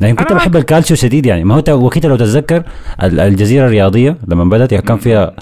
[0.00, 1.44] لكن كنت بحب الكالتشيو شديد يعني.
[1.44, 2.62] ما هو ت- وقتها لو تتذكر
[3.02, 5.32] ال- الجزيرة الرياضية لما بدأت يعني كان فيها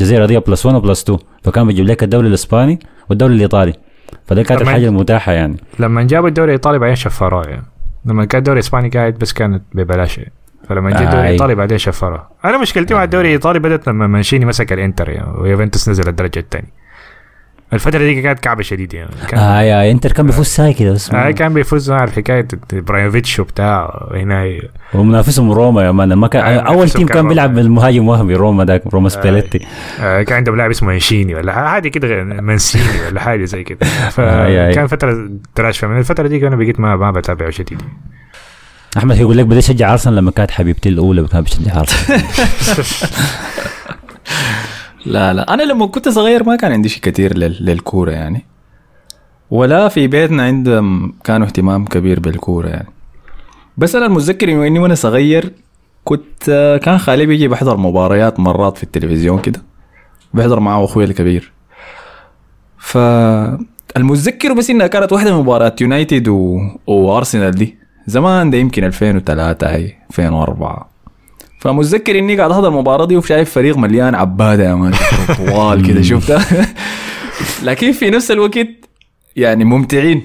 [0.00, 2.78] جزيرة رياضية plus 1 و plus 2 فكان بيجيب لك الدوري الإسباني
[3.10, 3.72] والدوري الإيطالي.
[4.26, 5.56] فده كانت الحاجة المتاحة يعني.
[5.78, 7.66] لما جابوا الدوري الإيطالي بعدين شفروه يعني
[8.04, 10.18] لما كان الدوري الإسباني قاعد بس كانت ببلاش.
[10.18, 10.32] يعني.
[10.68, 11.26] فلما جاء الدوري آي.
[11.26, 15.88] الإيطالي بعدين شفروه أنا مشكلتي مع الدوري الإيطالي بدأت لما مانشيني مسك الإنتر يعني ويوفنتوس
[15.88, 16.68] نزل الدرجة الثانية.
[17.72, 19.10] الفترة دي كانت كعبة شديدة يعني.
[19.28, 23.40] كان آه يا إنتر كان بيفوز ساي كده بس آه كان بيفوز مع الحكاية ابراهيموفيتش
[23.40, 24.58] وبتاع هنا
[24.94, 26.12] ومنافسهم روما يا مان.
[26.12, 27.28] ما كان آه، أول team كان كان.
[27.28, 29.60] بيلعب بالمهاجم وهمي روما ذاك روما سباليتي
[30.00, 33.86] آه كان عندهم لاعب اسمه مانشيني ولا حاجة كده مانسيني ولا حاجة زي كده.
[34.16, 37.82] فكان فترة تراش من الفترة دي أنا بقيت ما ما بتابعه شديد.
[38.96, 42.20] أحمد يقول لك بدي أشجع أرسنال لما كانت حبيبتي الأولى كانت بتشجع أرسنال.
[45.06, 45.54] لا لا.
[45.54, 48.44] أنا لما كنت صغير ما كان عندي شيء كثير لل- للكورة يعني.
[49.50, 52.88] ولا في بيتنا عندهم كانوا اهتمام كبير بالكورة يعني.
[53.76, 55.52] بس أنا المتذكر إنه إني وأنا صغير
[56.04, 59.62] كنت كان خالي بيجي بحضر مباريات مرات في التلفزيون كده.
[60.34, 61.52] بحضر معه أخوي الكبير.
[62.78, 66.60] فالمتذكر بس إنها كانت واحدة من مباريات يونايتد و...
[66.86, 67.76] وأرسنال دي.
[68.06, 70.88] زمان ده يمكن 2003 هي 2004
[71.66, 74.92] فمتذكر إني قاعد أحضر المباراة دي وشايف فريق مليان عباده يا مان.
[75.48, 76.66] طوال كده شفتها
[77.62, 78.58] لكن في نفس الوقت
[79.36, 80.24] يعني ممتعين.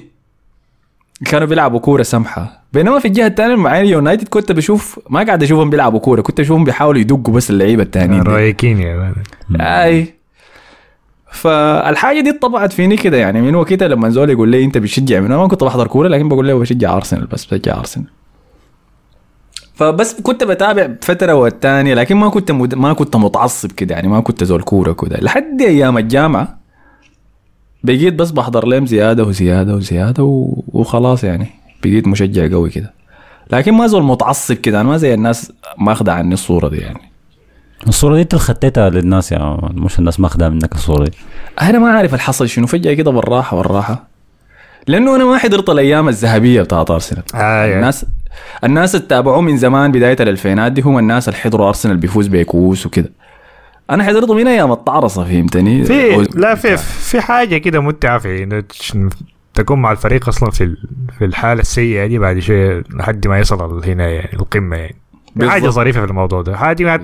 [1.25, 2.63] كانوا بيلعبوا كورة سمحة.
[2.73, 6.63] بينما في الجهة الثانية مع يونايتد كنت بشوف ما قاعد أشوفهم بيلعبوا كورة كنت أشوفهم
[6.63, 8.29] بيحاولوا يدقوا بس اللعيبة الثانيين دي.
[8.29, 8.95] رايكين يا
[9.49, 9.61] مان.
[9.61, 10.13] أي.
[11.31, 15.27] فالحاجة دي طبعت فيني كده يعني من وقتها لما زول يقول لي أنت بتشجع من
[15.29, 18.07] ما كنت بحضر كورة لكن بقول له بشجع ارسنال بس بشجع ارسنال
[19.81, 22.75] فبس كنت بتابع فترة والتانية لكن ما كنت مد...
[22.75, 26.59] ما كنت متعصب كده يعني ما كنت زول كورة كده لحد أيام الجامعة
[27.83, 30.63] بقيت بس بحضر لهم زيادة وزيادة وزيادة و...
[30.67, 31.47] وخلاص يعني
[31.83, 32.93] بقيت مشجع قوي كده.
[33.51, 37.11] لكن ما زول متعصب كده أنا ما زي الناس ماخذه عني الصورة دي يعني.
[37.87, 39.71] الصورة دي انت للناس يا مان.
[39.75, 41.17] مش الناس ماخذها منك الصورة دي؟
[41.61, 44.07] أنا ما عارف الحصل شنو فجأة كده بالراحة بالراحة.
[44.87, 47.23] لأنه أنا ما حضرت الأيام الذهبية بتاعت أرسنال.
[47.35, 47.75] آه يعني.
[47.75, 48.05] الناس
[48.63, 52.85] الناس اللي تابعوه من زمان بداية الألفينات دي هم الناس اللي حضروا أرسنال بيفوز بكؤوس
[52.85, 53.11] وكده.
[53.89, 58.63] أنا حضرته من أيام الطعرصه فهمتني؟ في لا في في حاجة كده متعه في
[59.53, 60.75] تكون مع الفريق أصلا في
[61.17, 64.95] في الحالة السيئة دي بعد شوية لحد ما يصل هنا يعني القمة يعني.
[65.39, 65.73] حاجة بالضبط.
[65.73, 66.57] ظريفة في الموضوع ده.
[66.57, 67.01] حاجة.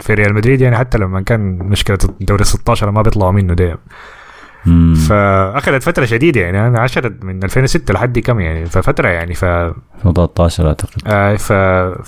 [0.00, 3.78] في ريال مدريد يعني حتى لما كان مشكلة الدوري 16 ما بيطلعوا منه دايما.
[4.68, 4.94] مم.
[4.94, 9.44] فأخذت فترة شديدة يعني أنا عشرت من 2006 لحد كم يعني ففترة يعني ف
[10.04, 11.52] 13 أعتقد آه، ف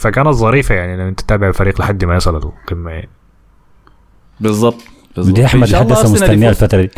[0.01, 3.09] فكانت ظريفة يعني لما أنت تتابع الفريق لحد ما يصل القمة يعني
[4.40, 4.81] بالضبط.
[5.18, 6.62] دي أحمد إن شاء لحد الله هسه أرسنال مستنيه يفوز.
[6.62, 6.90] الفترة دي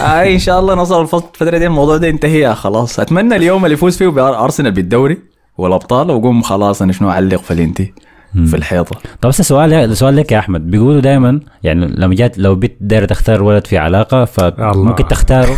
[0.00, 3.74] اي إن شاء الله نصل الفترة دي الموضوع ده انتهي يا خلاص أتمنى اليوم اللي
[3.74, 5.18] يفوز فيه بارسنال بالدوري
[5.58, 7.94] والأبطال وقوم خلاص أنا شنو اعلق فلينتي
[8.34, 9.00] في الحيطة.
[9.20, 10.70] طب بس سؤال سؤال لك يا أحمد.
[10.70, 15.56] بيقولوا دائما يعني لما جات لو بنت دايرة تختار ولد في علاقة فممكن تختاره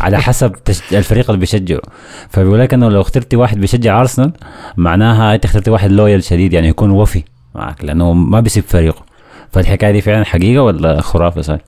[0.00, 0.52] على حسب.
[0.92, 1.80] الفريق اللي بيشجعه.
[2.28, 4.32] فبيقول لك إنه لو اخترتي واحد بيشجع أرسنال
[4.76, 7.22] معناها أنت اخترتي واحد لويال شديد يعني يكون وفي
[7.54, 9.04] معك لأنه ما بيسيب فريقه.
[9.52, 11.60] فالحكاية دي فعلا حقيقة ولا خرافة صار؟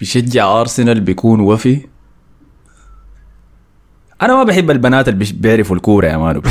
[0.00, 1.80] بيشجع أرسنال بيكون وفي؟
[4.22, 6.42] أنا ما بحب البنات اللي بيعرفوا الكورة يا مانو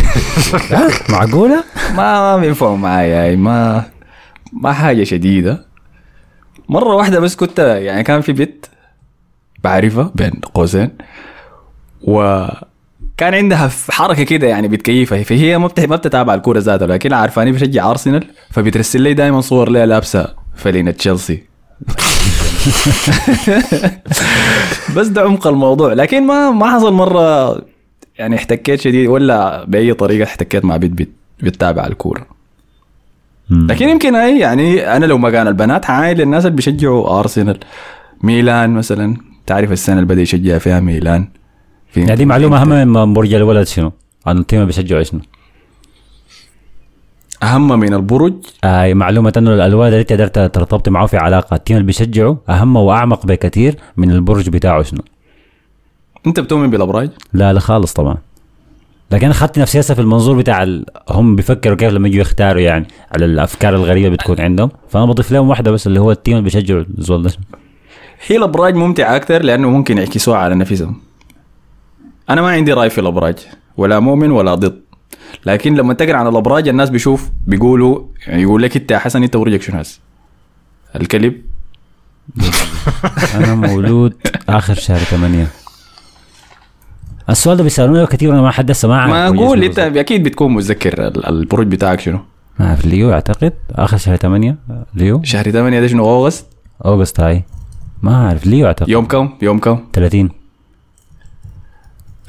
[1.10, 3.84] معقولة؟ ما ما بينفعوا معايا يعني ما
[4.54, 5.66] ما حاجة شديدة.
[6.70, 8.66] مرة واحدة بس كنت يعني كان في بنت
[9.64, 10.90] بعرفها بين قوسين
[12.02, 15.24] وكان عندها ف- حركة كده يعني بتكيفها.
[15.24, 19.86] فهي ما ما بتتابع الكورة ذاتها لكن عارفاني بشجع أرسنال فبترسل لي دائما صور ليها
[19.86, 21.44] لابسة فلينة تشيلسي.
[24.96, 27.58] بس ده عمق الموضوع لكن ما ما حصل مرة
[28.20, 31.10] يعني احتكيت شديد ولا بأي طريقة احتكيت مع بنت بت-
[31.44, 32.26] بتتابع الكوره.
[33.50, 37.60] لكن يمكن هاي يعني أنا لو مكان البنات حاعايل للناس اللي بيشجعوا أرسنال
[38.24, 41.28] ميلان مثلا تعرف السنة اللي بدأ يشجع فيها ميلان
[41.92, 43.92] في يعني دي معلومة اهم من برج الولد شنو؟
[44.26, 45.20] عن ال team اللي بيشجعوا شنو؟
[47.44, 51.78] أهم من البرج آه معلومة أنه الولد اللي تقدر ترتبط معه في علاقة ال team
[51.78, 55.02] اللي بيشجعه أهم وأعمق بكثير من البرج بتاعه شنو؟
[56.28, 58.18] أنت بتؤمن بالأبراج؟ لا لا خالص طبعا.
[59.12, 60.86] لكن اخذت نفسي هسه في المنظور بتاع ال...
[61.10, 64.70] هم بيفكروا كيف لما يجوا يختاروا يعني على الأفكار الغريبة بتكون عندهم.
[64.90, 67.32] فأنا بضيف لهم واحدة بس اللي هو التيم اللي بيشجعوا الزول ده.
[68.28, 70.96] هي الأبراج ممتعة أكثر لأنه ممكن يعكسوها على نفسهم.
[72.30, 73.36] أنا ما عندي رأي في الأبراج
[73.78, 74.87] ولا مؤمن ولا ضد.
[75.46, 79.38] لكن لما تقرأ عن الأبراج الناس بيشوف بيقولوا يعني يقول لك إنت يا حسن إنت
[79.38, 80.00] برجك شنو هسه؟
[80.96, 81.42] الكلب؟
[83.36, 84.14] أنا مولود
[84.50, 85.48] آخر شهر 8
[87.30, 90.54] السؤال ده بيسالونه كثير وأنا ما حد لسه ما عارف ما أقول أنت أكيد بتكون
[90.54, 92.20] متذكر ال- البرج بتاعك شنو؟
[92.60, 94.56] ما أعرف ليو أعتقد؟ آخر شهر 8
[94.96, 96.46] ليو؟ شهر 8 ده شنو August؟
[96.86, 97.44] August هاي.
[98.02, 98.90] ما أعرف ليو أعتقد.
[98.90, 100.30] يوم كم؟ يوم كم؟ 30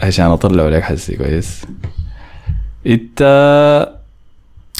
[0.00, 1.62] عشان أطلع لك حسي كويس.
[2.88, 3.22] انت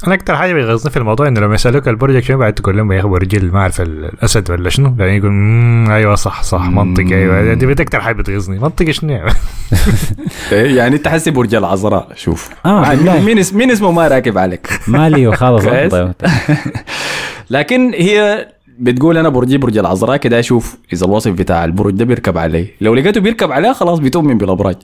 [0.06, 3.00] أنا أكثر حاجة بيغيظني في الموضوع انه لما يسألوك البرج شنو بعد تقول لهم يا
[3.00, 7.14] أخي برج ما أعرف ال- الأسد ولا شنو؟ بعدين يقول "مم، أيوه صح صح منطقي
[7.14, 7.54] أيوه.
[7.54, 9.32] دي بت- أكثر حاجة بتغيظني منطقي شنو يعني؟
[10.52, 12.50] إيه، يعني أنت حسي برج العذراء شوف.
[12.66, 12.94] آه،.
[13.20, 14.80] مين اس- مين اسمه ما راكب عليك.
[14.88, 15.90] ما ليو خالص كويس.
[15.92, 16.12] طيب.
[17.50, 22.38] لكن هي بتقول أنا برجي برج العذراء كده أشوف إذا الوصف بتاع البرج ده بيركب
[22.38, 22.66] علي.
[22.80, 24.76] لو لقيته بيركب عليها خلاص بتؤمن بالابراج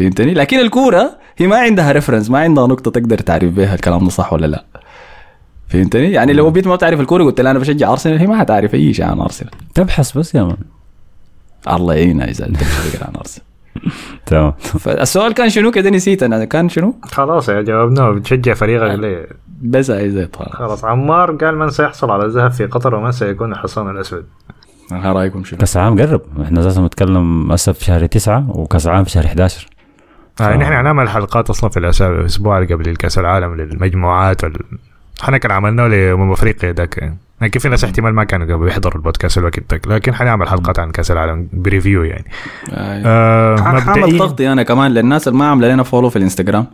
[0.00, 4.10] فهمتني؟ لكن الكورة هي ما عندها reference ما عندها نقطة تقدر تعرف بها الكلام ده
[4.10, 4.64] صح ولا لا.
[5.68, 8.74] فهمتني؟ يعني لو بيت ما بتعرف الكورة قلت لها أنا بشجع أرسنال هي ما حتعرف
[8.74, 9.50] أي شيء عن أرسنال.
[9.74, 10.56] تبحث بس يا مان
[11.70, 13.46] الله يعينها إذا أنت بتشجع عن أرسنال.
[14.26, 14.52] تمام.
[14.58, 16.44] فالسؤال كان شنو؟ كده نسيت أنا.
[16.44, 19.26] كان شنو؟ خلاص يا جاوبناه بتشجع فريقك ليه؟
[19.62, 20.84] بس زي طال خلاص.
[20.84, 24.26] عمار قال من سيحصل على الذهب في قطر ومن سيكون الحصان الأسود.
[24.92, 26.22] ها رأيكم شنو؟ كاس العالم قرب.
[26.42, 29.68] إحنا لازم نتكلم هسه في شهر تسعة وكاس العالم في شهر 11
[30.40, 34.56] آه نحن هنعمل حلقات أصلا في الأسبوع اللي قبل الكاس العالم للمجموعات وال...
[35.22, 37.12] إحنا كان عملناه لأمم أفريقيا ذاك.
[37.40, 40.90] لكن في ناس احتمال ما كانوا قبل بيحضروا البودكاست الوقت ذاك لكن حنعمل حلقات عن
[40.90, 42.24] كأس العالم preview يعني.
[42.70, 43.02] آه.
[43.06, 46.66] آه حعمل تغطية أنا كمان للناس اللي ما عامله لنا follow في الإنستغرام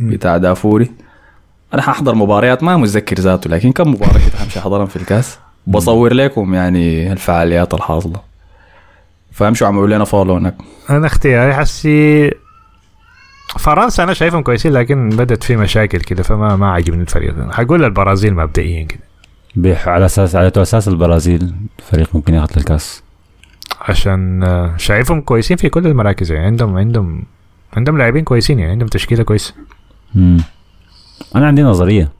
[0.00, 0.90] بتاع دافوري.
[1.74, 6.12] أنا حأحضر مباريات ما متذكر ذاته لكن كم مباراة كده حمشي احضرهم في الكأس؟ بصور
[6.12, 8.20] لكم يعني الفعاليات الحاصلة.
[9.32, 10.54] فامشوا عملوا لنا follow هناك.
[10.90, 12.30] أنا اختياري حسي
[13.58, 18.34] فرنسا أنا شايفهم كويسين لكن بدت في مشاكل كده فما ما عجبني الفريق حقول البرازيل
[18.34, 19.00] مبدئيا كده.
[19.56, 21.54] بيح- على أساس على أساس البرازيل
[21.90, 23.02] فريق ممكن ياخذ الكاس.
[23.80, 27.22] عشان آه، شايفهم كويسين في كل المراكز يعني عندهم عندهم
[27.76, 29.54] عندهم لاعبين كويسين يعني عندهم تشكيلة كويسة.
[30.14, 30.36] مم.
[31.36, 32.12] أنا عندي نظرية.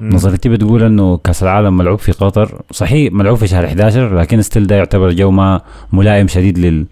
[0.00, 2.62] نظريتي بتقول إنه كأس العالم ملعوب في قطر.
[2.70, 5.60] صحيح ملعوب في شهر 11 لكن still ده يعتبر جو ما
[5.92, 6.86] ملائم شديد لل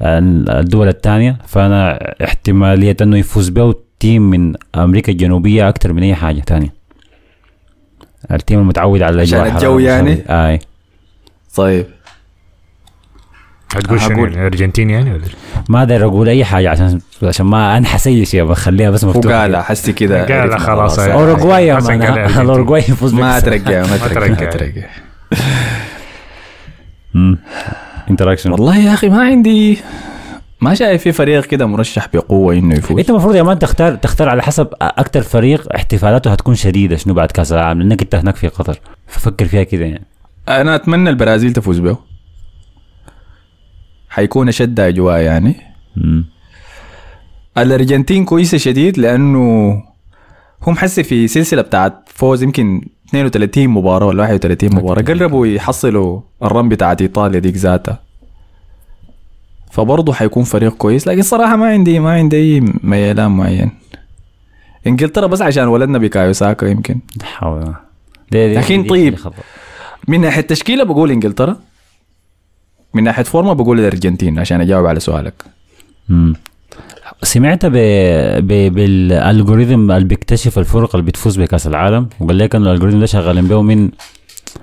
[0.00, 6.40] الدول الثانية فأنا احتمالية إنه يفوز به team من أمريكا الجنوبية أكثر من أي حاجة
[6.40, 6.74] ثانية
[8.32, 10.30] ال team المتعود على عشان الأجواء الجو يعني؟ والشمس.
[10.30, 10.58] اي
[11.54, 11.86] طيب
[13.74, 14.24] هتقول شنو.
[14.24, 15.22] يعني أرجنتين يعني ولا
[15.68, 19.56] ما أقدر أقول أي حاجة عشان عشان ما أنحس أي شيء بخليها بس مفتوحة وقال
[19.56, 20.98] حسي كده قال عرفنا خلاص،.
[20.98, 22.02] أوروغواي أرجنتين.
[22.02, 24.28] الاوروغواي يفوز ما ترجع ما ترجع.
[24.28, 24.86] ما ترجع
[27.14, 27.38] مم.
[28.10, 29.78] interaction والله يا أخي ما عندي
[30.60, 32.98] ما شايف في فريق كده مرشح بقوة إنه يفوز.
[32.98, 37.30] أنت المفروض يا مان تختار تختار على حسب أكثر فريق احتفالاته هتكون شديدة شنو بعد
[37.30, 38.80] كأس العالم لأنك أنت هناك في قطر.
[39.06, 40.06] ففكر فيها كده يعني.
[40.48, 41.98] أنا أتمنى البرازيل تفوز به.
[44.08, 45.56] حيكون أشد أجواء يعني.
[45.96, 46.24] مم.
[47.58, 49.74] الأرجنتين كويسة شديد لأنه
[50.62, 55.02] هم حسي في سلسلة بتاعت فوز يمكن 32 مباراة ولا 31 مباراة.
[55.02, 58.00] قربوا يحصلوا ال run بتاعت إيطاليا ديك ذاتها.
[59.72, 63.70] فبرضه حيكون فريق كويس لكن صراحة ما عندي ما عندي أي ميلان معين.
[64.86, 66.98] إنجلترا بس عشان ولدنا بكايو ساكا يمكن.
[68.30, 69.18] دي لكن طيب.
[70.08, 71.56] من ناحية تشكيله بقول إنجلترا
[72.94, 75.44] من ناحية فورمة بقول الأرجنتين عشان أجاوب على سؤالك.
[76.08, 76.34] مم.
[77.22, 77.72] سمعت ب...
[78.38, 78.74] ب...
[78.74, 83.62] بالالجوريثم اللي بيكتشف الفرق اللي بتفوز بكأس العالم وقال لك انه الالجوريثم ده شغالين به
[83.62, 83.90] من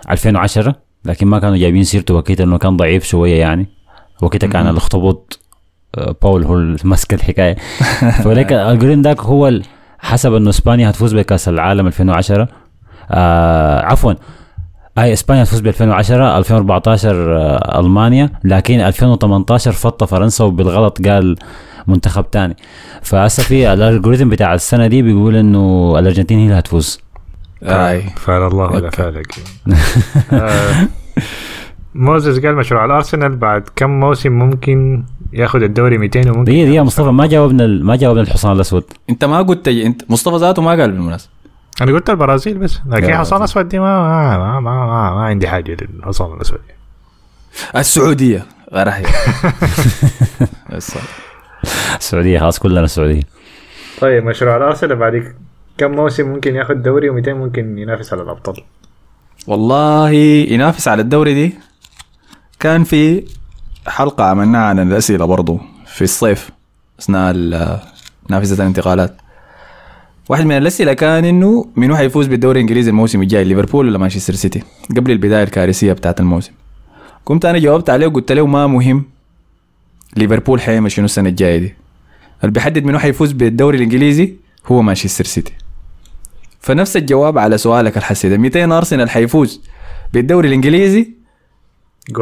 [0.10, 3.68] 2010 لكن ما كانوا جايبين سيرته وقتها إنه كان ضعيف شوية يعني.
[4.22, 4.68] وقتها كان.
[4.68, 5.40] الاخطبوط
[5.98, 7.56] آه، باول هو اللي ماسك الحكاية.
[8.24, 9.52] فلك الالجوريثم داك هو
[10.00, 12.48] حسب إنه إسبانيا هتفوز بكأس العالم 2010
[13.12, 14.14] آه عفوا
[14.98, 21.36] أي إسبانيا تفوز ب 2010 2014 آه، ألمانيا لكن 2018 فط فرنسا وبالغلط قال
[21.88, 22.56] منتخب تاني.
[23.02, 27.00] فهسه في الالجوريثم بتاع السنة دي بيقول إنه الأرجنتين هي اللي هتفوز.
[27.64, 28.90] اي فعل الله ولا.
[28.90, 29.36] فعلك
[30.34, 30.88] آه،
[31.96, 37.10] موزس قال مشروع الأرسنال بعد كم موسم ممكن ياخذ الدوري 200 وممكن دقيقة دقيقة مصطفى
[37.10, 38.84] ما جاوبنا ال- ما جاوبنا الحصان الأسود.
[39.10, 41.32] أنت ما قلت انت مصطفى ذاته ما قال بالمناسبة.
[41.82, 43.42] أنا قلت البرازيل بس لكن يا حصان.
[43.42, 46.60] أسود دي ما ما ما, ما, ما, ما عندي حاجة للحصان الأسود.
[47.76, 48.46] السعودية.
[48.74, 49.02] راح
[50.74, 50.98] بس.
[51.98, 53.22] السعودية خلاص كلنا السعوديه
[54.02, 55.36] طيب مشروع الأرسنال بعد
[55.78, 58.56] كم موسم ممكن ياخذ دوري و200 ممكن ينافس على الأبطال؟
[59.48, 60.10] والله
[60.50, 61.54] ينافس على الدوري دي؟
[62.60, 63.24] كان في
[63.88, 66.50] حلقة عملناها عن الأسئلة برضو في الصيف
[67.00, 67.80] أثناء ال-
[68.30, 69.18] نافذة الانتقالات.
[70.30, 74.64] واحد من الأسئلة كان إنه منو حيفوز بالدوري الإنجليزي الموسم الجاي ليفربول ولا مانشستر سيتي؟
[74.98, 76.52] قبل البداية الكارثية بتاعت الموسم.
[77.26, 79.06] قمت أنا جاوبت عليه وقلت له ما مهم.
[80.18, 81.76] ليفربول حيعمل شنو السنة الجاية دي؟
[82.42, 84.34] اللي بيحدد منو حيفوز بالدوري الإنجليزي
[84.68, 85.54] هو مانشستر سيتي.
[86.60, 89.62] فنفس الجواب على سؤالك الحسي ده 200 أرسنال حيفوز
[90.14, 91.08] بالدوري الإنجليزي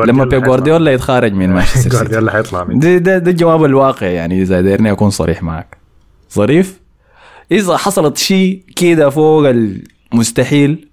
[0.05, 1.89] لما بيب جوارديولا يتخارج من مانشستر سيتي.
[1.89, 5.77] جوارديولا حيطلع من ده, ده, ده الجواب الواقع يعني إذا دايرني أكون صريح معك.
[6.33, 6.79] ظريف؟
[7.51, 9.49] إذا حصلت شيء كده فوق
[10.13, 10.87] المستحيل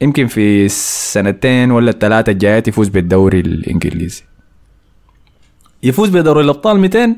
[0.00, 4.22] يمكن في السنتين ولا الثلاثة الجايات يفوز بالدوري الإنجليزي.
[5.82, 7.16] يفوز بدوري الأبطال 200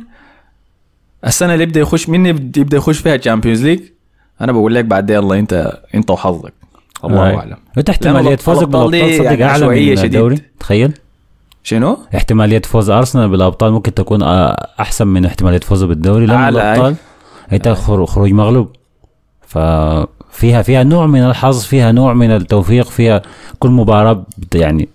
[1.27, 3.81] السنة اللي يبدأ يخش من يبدأ يخش فيها ال Champions League
[4.41, 6.53] أنا بقول لك بعد يلا انت أنت وحظك.
[7.05, 7.37] الله آه.
[7.37, 7.57] أعلم.
[7.79, 9.99] انت احتماليه فوزك بالأبطال صدق يعني أعلى من.
[10.05, 10.39] الدوري.
[10.61, 10.93] تخيل.
[11.63, 16.27] شنو؟ احتمالية فوز أرسنال بالأبطال ممكن تكون آه، أحسن من احتمالية فوزه بالدوري.
[16.27, 16.49] لأنه.
[16.49, 16.95] الأبطال
[17.53, 18.69] أنت خر- خروج مغلوب.
[19.47, 23.23] ففيها فيها نوع من الحظ فيها نوع من التوفيق فيها
[23.59, 24.89] كل مباراة يعني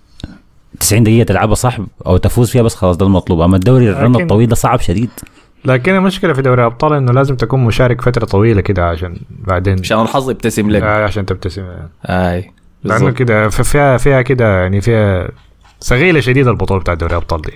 [0.80, 3.42] 90 دقيقة تلعبها صح أو تفوز فيها بس خلاص ده المطلوب.
[3.42, 5.10] أما الدوري الرن لكن- الطويل ده صعب شديد.
[5.66, 10.02] لكن المشكلة في دوري الأبطال إنه لازم تكون مشارك فترة طويلة كده عشان بعدين عشان
[10.02, 10.82] الحظ يبتسم لك.
[10.84, 11.64] آه عشان تبتسم.
[12.06, 12.52] أي.
[12.84, 13.10] لأنه.
[13.12, 15.30] كده فيها فيها كده يعني فيها
[15.80, 17.52] صغيره شديدة البطولة بتاعت دوري الأبطال دي.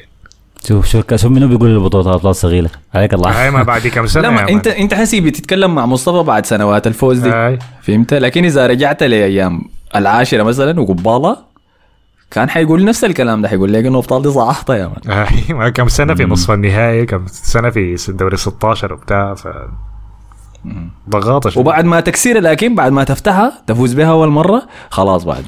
[0.67, 3.43] شوف شوف شوف منو بيقول البطولات الأبطال صغيره عليك الله.
[3.43, 4.49] هاي ما بعد كم سنة لا ما.
[4.49, 7.58] أنت أنت حسي بتتكلم مع مصطفى بعد سنوات الفوز دي.
[7.82, 9.62] فهمت؟ لكن إذا رجعت لأيام
[9.95, 11.38] العاشرة مثلا وقباله
[12.32, 15.28] كان حيقول نفس الكلام ده حيقول لك إنه ابطال دي صعحتها يا مان.
[15.58, 19.48] ما كم سنة في نصف النهائي كم سنة في دوري 16 وبتاع ف
[21.10, 21.60] ضغاطة.
[21.60, 25.46] وبعد ما تكسير لكن بعد ما تفتحها تفوز بها أول مرة خلاص بعد.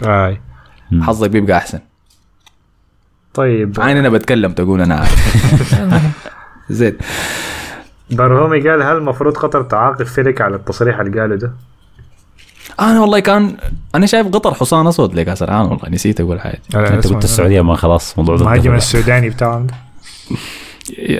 [0.91, 1.03] مم.
[1.03, 1.79] حظك بيبقى أحسن.
[3.33, 3.79] طيب.
[3.79, 5.81] عين أنا بتكلم تقول أنا عارف.
[6.69, 6.97] زين.
[8.11, 11.53] برهومي قال هل المفروض قطر تعاقب فيليك على التصريح اللي قاله ده؟
[12.79, 13.57] أنا والله كان
[13.95, 17.75] أنا شايف قطر حصان أسود لكاس العالم والله نسيت أقول حاجة أنت قلت السعودية ما
[17.75, 18.73] خلاص موضوع المهاجم.
[18.75, 19.67] السوداني بتاعهم.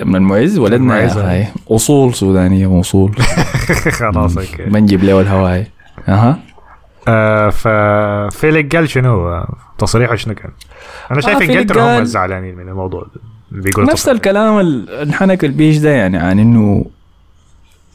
[0.04, 1.46] من المعز ولدنا أخي.
[1.70, 3.16] أصول سودانية موصول
[3.98, 4.64] خلاص أوكي.
[4.66, 5.66] ما نجيب له الهواي
[6.08, 6.38] أها.
[7.08, 10.50] آه ففليك قال شنو؟ آه، تصريحه شنو كان؟
[11.10, 13.06] أنا شايف فليك انجلترا هم الزعلانين من الموضوع
[13.50, 16.84] بيقول نفس الكلام ال- ان حنك البيش ده يعني عن انه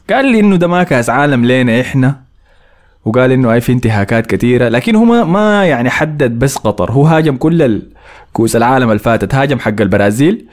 [0.09, 2.26] قال لي إنه ده ما كاس عالم لينا إحنا.
[3.07, 7.05] وقال إنه هاي في انتهاكات كثيره لكن هو ما, ما يعني حدد بس قطر هو
[7.05, 7.81] هاجم كل
[8.33, 10.45] كؤوس العالم اللي فاتت هاجم حق البرازيل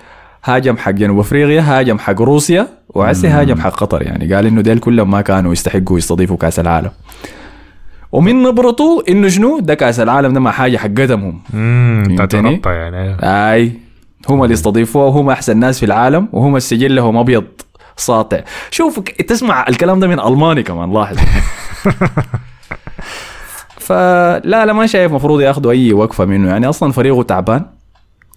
[0.45, 4.35] هاجم حق جنوب أفريقيا هاجم حق روسيا وعسي هاجم حق قطر يعني.
[4.35, 6.91] قال إنه ديل كلهم ما كانوا يستحقوا يستضيفوا كأس العالم.
[8.13, 11.41] ومن نبرته إنه شنو؟ ده كأس العالم ده ما حاجة حقتهم.
[11.55, 12.17] هم امم
[12.67, 13.17] يعني.
[13.23, 13.73] أي
[14.29, 17.45] هم اللي يستضيفوها وهم أحسن ناس في العالم وهم السجل لهم أبيض.
[17.97, 18.41] ساطع.
[18.71, 21.17] شوف تسمع الكلام ده من ألماني كمان لاحظ.
[23.79, 26.49] فلا لا ما شايف مفروض ياخذوا أي وقفة منه.
[26.49, 27.65] يعني أصلا فريقه تعبان.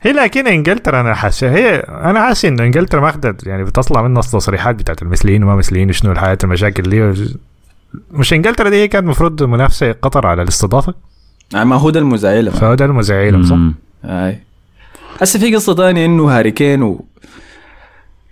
[0.02, 4.22] هي لكن إنجلترا أنا حاسس هي أنا حاسس إنه إنجلترا ما أخذت يعني بتطلع منها
[4.22, 7.28] التصريحات بتاعت المثليين وما مثليين وشنو الحياة المشاكل دي.
[8.12, 10.94] مش إنجلترا دي هي كانت المفروض منافسة قطر على الاستضافة؟
[11.54, 12.52] يعني ما هو ده المزعلة.
[12.52, 13.58] فهو ده المزعيلهم صح؟
[14.06, 14.40] أي.
[15.22, 17.00] هسه في قصة ثانية إنه هاري كين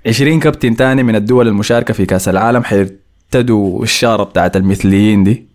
[0.08, 5.48] 20 كابتن تاني من الدول المشاركة في كأس العالم حيرتدوا الشارة بتاعت المثليين دي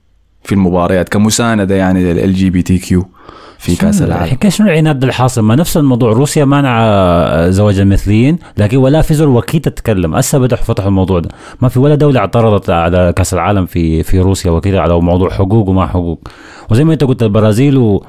[0.43, 3.09] في المباريات كمساندة يعني لل LGBTQ
[3.59, 4.25] في كأس العالم.
[4.25, 6.13] الحكاية؟ شنو العناد الحاصل ما نفس الموضوع.
[6.13, 10.15] روسيا مانع زواج المثليين لكن ولا في زول وكيل تتكلم.
[10.15, 11.29] هسه بدأوا فتحوا الموضوع ده.
[11.61, 15.69] ما في ولا دولة اعترضت على كأس العالم في في روسيا وكذا على موضوع حقوق
[15.69, 16.29] وما حقوق.
[16.71, 18.05] وزي ما أنت قلت البرازيل و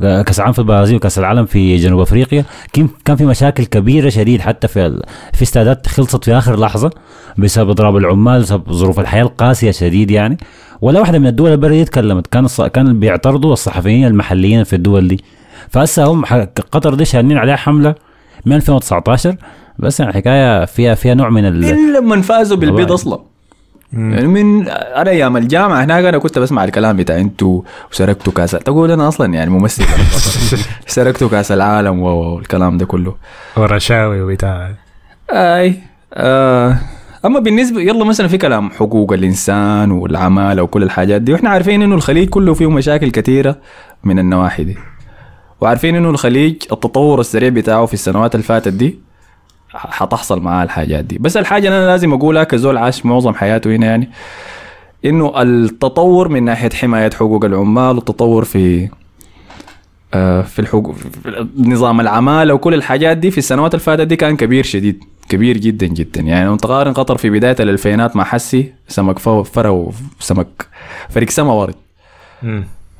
[0.00, 2.44] كاس العالم في البرازيل وكاس العالم في جنوب أفريقيا
[3.04, 5.02] كان في مشاكل كبيرة شديد حتى في ال...
[5.32, 6.90] في استادات خلصت في آخر لحظة
[7.38, 10.38] بسبب اضراب العمال بسبب ظروف الحياة القاسية شديد يعني
[10.80, 12.60] ولا واحدة من الدول البرية تكلمت كان الص...
[12.60, 15.24] كان بيعترضوا الصحفيين المحليين في الدول دي
[15.68, 16.24] فهسه هم.
[16.72, 17.94] قطر دي شانين عليها حملة
[18.46, 19.36] من 2019
[19.78, 21.60] بس يعني الحكاية فيها فيها نوع من ال...
[21.60, 22.92] من لما فازوا بالبيض.
[22.92, 23.18] أصلا
[23.92, 28.90] يعني من أنا أيام الجامعة هناك أنا كنت بسمع الكلام بتاع أنتوا وسرقتوا كأس تقول
[28.90, 29.84] أنا أصلا يعني ممثل.
[30.86, 33.14] سرقتوا كأس العالم والكلام ده كله.
[33.56, 34.70] ورشاوي وبتاع.
[35.30, 35.74] أي
[36.14, 36.78] آه
[37.24, 41.94] أما بالنسبة يلا مثلا في كلام حقوق الإنسان والعمالة وكل الحاجات دي وإحنا عارفين إنه
[41.94, 43.56] الخليج كله فيه مشاكل كثيرة
[44.04, 44.76] من النواحي دي.
[45.60, 48.98] وعارفين إنه الخليج التطور السريع بتاعه في السنوات اللي فاتت دي
[49.76, 51.18] حتحصل معاه الحاجات دي.
[51.18, 54.10] بس الحاجة اللي أنا لازم أقولها كزول عاش معظم حياته هنا يعني
[55.04, 58.88] إنه التطور من ناحية حماية حقوق العمال والتطور في
[60.14, 64.36] آه، في الحقوق في نظام العمالة وكل الحاجات دي في السنوات اللي فاتت دي كان
[64.36, 66.20] كبير شديد كبير جدا جدا.
[66.20, 69.68] يعني لو تقارن قطر في بداية الألفينات مع حسي سمك فرا
[70.20, 70.66] وسمك
[71.10, 71.74] فريق سما وارد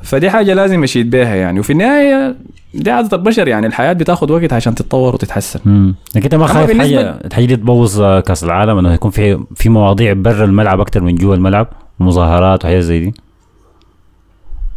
[0.03, 1.61] فدي حاجة لازم أشيد بيها يعني.
[1.61, 2.37] وفي النهاية
[2.75, 5.61] دي عادة البشر يعني الحياة بتاخد وقت عشان تتطور وتتحسن.
[5.65, 5.95] مم.
[6.15, 10.13] لكن انت ما خايف حاجة الحاجة دي تبوظ كأس العالم إنه يكون في في مواضيع
[10.13, 11.69] برا الملعب أكثر من جوا الملعب
[12.01, 13.15] مظاهرات وحاجات زي دي.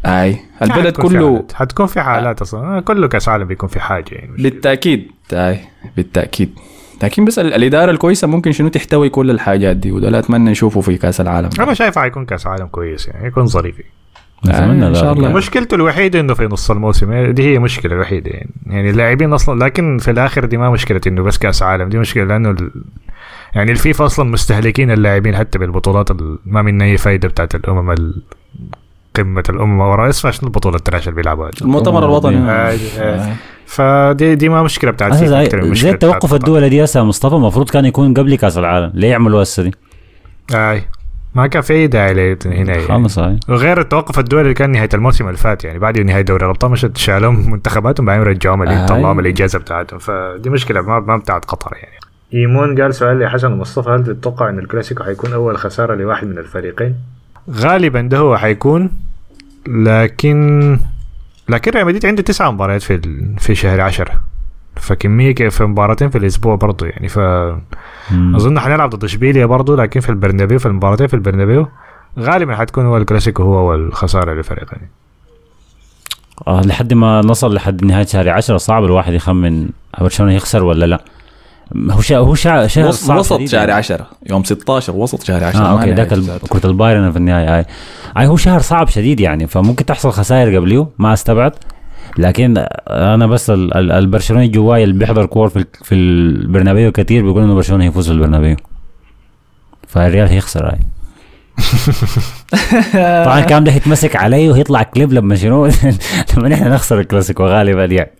[0.05, 0.39] أي.
[0.61, 1.51] البلد كله حالات.
[1.53, 2.77] حتكون في حالات أصلا.
[2.77, 5.11] آه، كله كأس عالم بيكون في حاجة يعني بالتأكيد.
[5.33, 5.59] أي.
[5.97, 6.49] بالتأكيد.
[7.03, 10.81] لكن بس ال- الإدارة الكويسة ممكن شنو تحتوي كل الحاجات دي وده لا أتمنى نشوفه
[10.81, 11.49] في كأس العالم.
[11.59, 13.75] أنا شايف حيكون كأس عالم كويس يعني يكون ظريف.
[14.45, 15.17] نتمنى إن شاء ذلك.
[15.17, 15.29] الله.
[15.33, 19.97] مشكلته الوحيدة إنه في نص الموسم دي هي المشكلة الوحيدة يعني يعني اللاعبين أصلا لكن
[19.97, 22.71] في الآخر دي ما مشكلة إنه بس كأس عالم دي مشكلة لأنه ال...
[23.55, 28.21] يعني الفيفا أصلا مستهلكين اللاعبين حتى بالبطولات ال- ما منها أي فايدة بتاعت الأمم ال...
[29.15, 33.33] قمة الأمم ورا اسمها شنو البطولة ال trash اللي بيلعبوها؟ المؤتمر الوطني آه، آه.
[33.65, 37.69] فدي دي ما مشكلة بتاعت أساس فيفا زي, زي بتاعت الدولي دي هسه مصطفى المفروض
[37.69, 39.73] كان يكون قبل كأس العالم ليه يعملوا هسه دي؟
[40.49, 40.71] قطر.
[40.71, 40.83] أي
[41.35, 42.81] ما كان في أي داعي لهنا يعني.
[42.81, 43.17] خلص
[43.49, 46.97] وغير التوقف الدولي اللي كان نهاية الموسم اللي فات يعني بعد نهاية دوري الأبطال مشت
[46.97, 49.99] شالهم منتخباتهم بعدين رجعوهم اللي طلعوهم الاجازه بتاعتهم.
[49.99, 51.99] فدي مشكلة ما ما بتاعت قطر يعني.
[52.33, 56.95] إيمون قال سؤال لحسن ومصطفى هل تتوقع إن الكلاسيكو حيكون أول خسارة لواحد من الفريقين؟
[57.51, 58.89] غالبا ده هو حيكون
[59.67, 60.79] لكن
[61.49, 63.01] لكن ريال مدريد عنده تسع مباريات في
[63.39, 64.21] في شهر 10
[64.79, 67.19] فكمية في مباراتين في الأسبوع برضه يعني ف
[68.35, 71.67] أظن حنلعب ضد إشبيليا برضه لكن في البرنابيو في المباراتين في البرنابيو
[72.19, 74.89] غالبا حتكون هو الكلاسيكو هو الخساره يعني.
[76.47, 79.69] آه لحد ما نصل لحد نهاية شهر 10 صعب الواحد يخمن
[80.01, 81.01] برشلونه يخسر ولا لا.
[81.91, 83.71] هو شا هو شا شهر وسط صعب وسط شهر يعني.
[83.71, 86.07] 10 يوم 16 وسط شهر 10 آه أوكي ذاك
[86.49, 87.65] كره البايرن في النهاية
[88.17, 88.27] هاي.
[88.27, 91.53] هو شهر صعب شديد يعني فممكن تحصل خسائر قبله ما أستبعد.
[92.17, 97.43] لكن أنا بس ال- ال- البرشلوني جواي اللي بيحضر كورة في في البرنابيو كثير بيقول
[97.43, 98.55] إنه برشلونه هيفوز في البرنابيو.
[99.87, 100.79] فالريال هيخسر هاي.
[103.25, 105.65] طبعا الكلام ده هيتمسك علي وهيطلع كليب لما شنو
[106.37, 108.11] لما نحن نخسر الكلاسيكو غالبا يعني.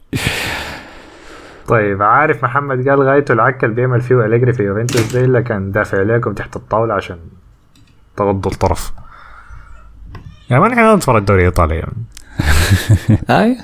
[1.67, 5.71] طيب عارف محمد قال غايته العكة اللي بيعمل فيه أليجري في يوفنتوس ده إلا كان
[5.71, 7.17] دافع عليكم تحت الطاولة عشان
[8.17, 8.91] تغضوا الطرف.
[10.51, 11.93] يا man إحنا نتفرج الدوري الإيطالي يعني.
[13.29, 13.57] هاي؟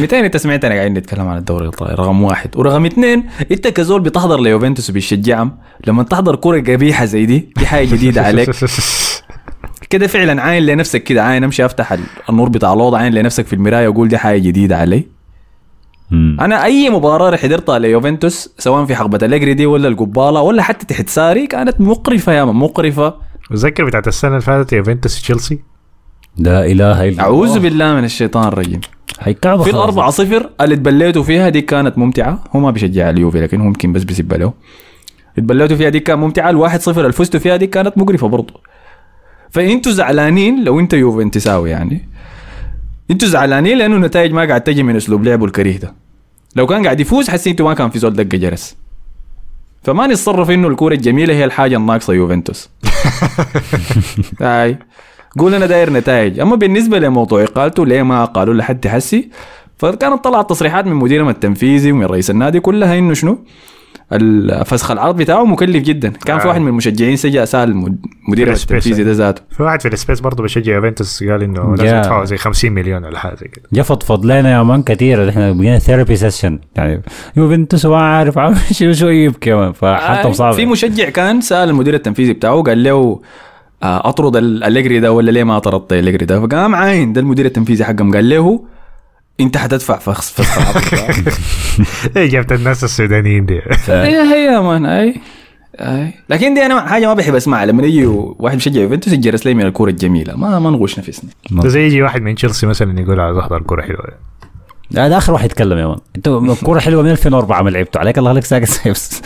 [0.00, 2.56] 200 انت سمعتنا قاعدين نتكلم عن الدوري الإيطالي رقم واحد.
[2.56, 5.52] ورقم اثنين انت كزول بتحضر ليوفنتوس وبتشجعهم
[5.86, 8.50] لما تحضر كرة قبيحة زي دي دي حاجة جديدة عليك.
[9.90, 12.00] كده فعلا عاين لنفسك كده عاين امشي افتح ال-
[12.30, 15.06] النور بتاع الأوضة عاين لنفسك في المراية واقول دي حاجة جديدة علي.
[16.12, 21.08] أنا أي مباراة حضرتها ليوفنتوس سواء في حقبة الأجري دي ولا القبالة ولا حتى تحت
[21.08, 23.14] ساري كانت مقرفة يا مقرفة.
[23.50, 25.58] متذكر بتاعت السنة اللي فاتت يوفنتوس تشيلسي؟
[26.38, 27.22] لا إله إلا الله.
[27.22, 28.80] أعوذ بالله من الشيطان الرجيم.
[29.18, 29.82] حيكعبوا في خلاص.
[29.82, 32.44] الأربعة صفر اللي تبليتوا فيها دي كانت ممتعة.
[32.56, 34.52] هو ما بيشجع اليوفي لكن هو ممكن بس بيسب له
[35.38, 36.50] اتبليتوا فيها دي كانت ممتعة.
[36.50, 38.60] الواحد صفر اللي فزتوا فيها دي كانت مقرفة برضو.
[39.50, 42.08] فإنتوا زعلانين لو أنت يوفنتساوي يعني.
[43.10, 45.94] إنتوا زعلانين لأنه النتائج ما قاعد تجي من أسلوب لعبه الكريه ده.
[46.56, 48.76] لو كان قاعد يفوز حسيت إنتوا ما كان في زول دقة جرس.
[49.82, 52.70] فما نتصرف إنه الكورة الجميلة هي الحاجة الناقصة يوفنتوس.
[54.40, 54.78] هاي.
[55.38, 56.40] قول أنا داير نتائج.
[56.40, 59.30] أما بالنسبة لموضوع اقالته ليه ما قالوا لحد حسي
[59.78, 63.38] فكانت طلعت تصريحات من مديرهم التنفيذي ومن رئيس النادي كلها إنه شنو؟
[64.12, 66.08] الفسخ العرض بتاعه مكلف جدا.
[66.08, 66.48] كان في آه.
[66.48, 68.72] واحد من المشجعين سجى سال المد- مدير ال space.
[68.86, 69.42] التنفيذي ده ذاته.
[69.50, 71.96] في واحد في ال space برضه بشجع يوفنتوس قال إنه لازم.
[71.96, 73.64] يدفعوا زي 50 مليون ولا حاجة زي كده.
[73.72, 77.02] جا فضفض لنا يا man كثير إحنا بقينا therapy session يعني
[77.36, 81.68] يوفنتوس ما عارف عامل شو شو يبكي كمان فحالتهم آه، صعبه في مشجع كان سأل
[81.68, 83.20] المدير التنفيذي بتاعه قال له
[83.82, 87.12] أطرد ال- الأليجري ده ولا ليه ما طردت الأليجري ده؟ فقام عاين.
[87.12, 88.14] ده المدير التنفيذي حقهم.
[88.14, 88.64] قال له
[89.40, 91.34] أنت حتدفع فخ فسخ العرض بتاعك.
[92.16, 93.60] إيه جبت الناس السودانيين دي.
[93.88, 95.14] هي هي يا مان أي
[95.80, 96.12] أي.
[96.30, 97.66] لكن دي أنا حاجة ما بحب أسمعها.
[97.66, 100.36] لما يجي واحد بيشجع يوفنتوس يجرس لي من الكوره الجميلة.
[100.36, 101.30] ما ما نغش نفسنا.
[101.50, 104.04] ده زي يجي واحد من تشيلسي مثلا يقول عايز احضر كوره حلوة.
[104.90, 105.98] لا ده آخر واحد يتكلم يا مان.
[106.16, 108.00] انت الكوره حلوة من 2004 ما لعبتوا.
[108.00, 109.22] عليك الله لك ساكت.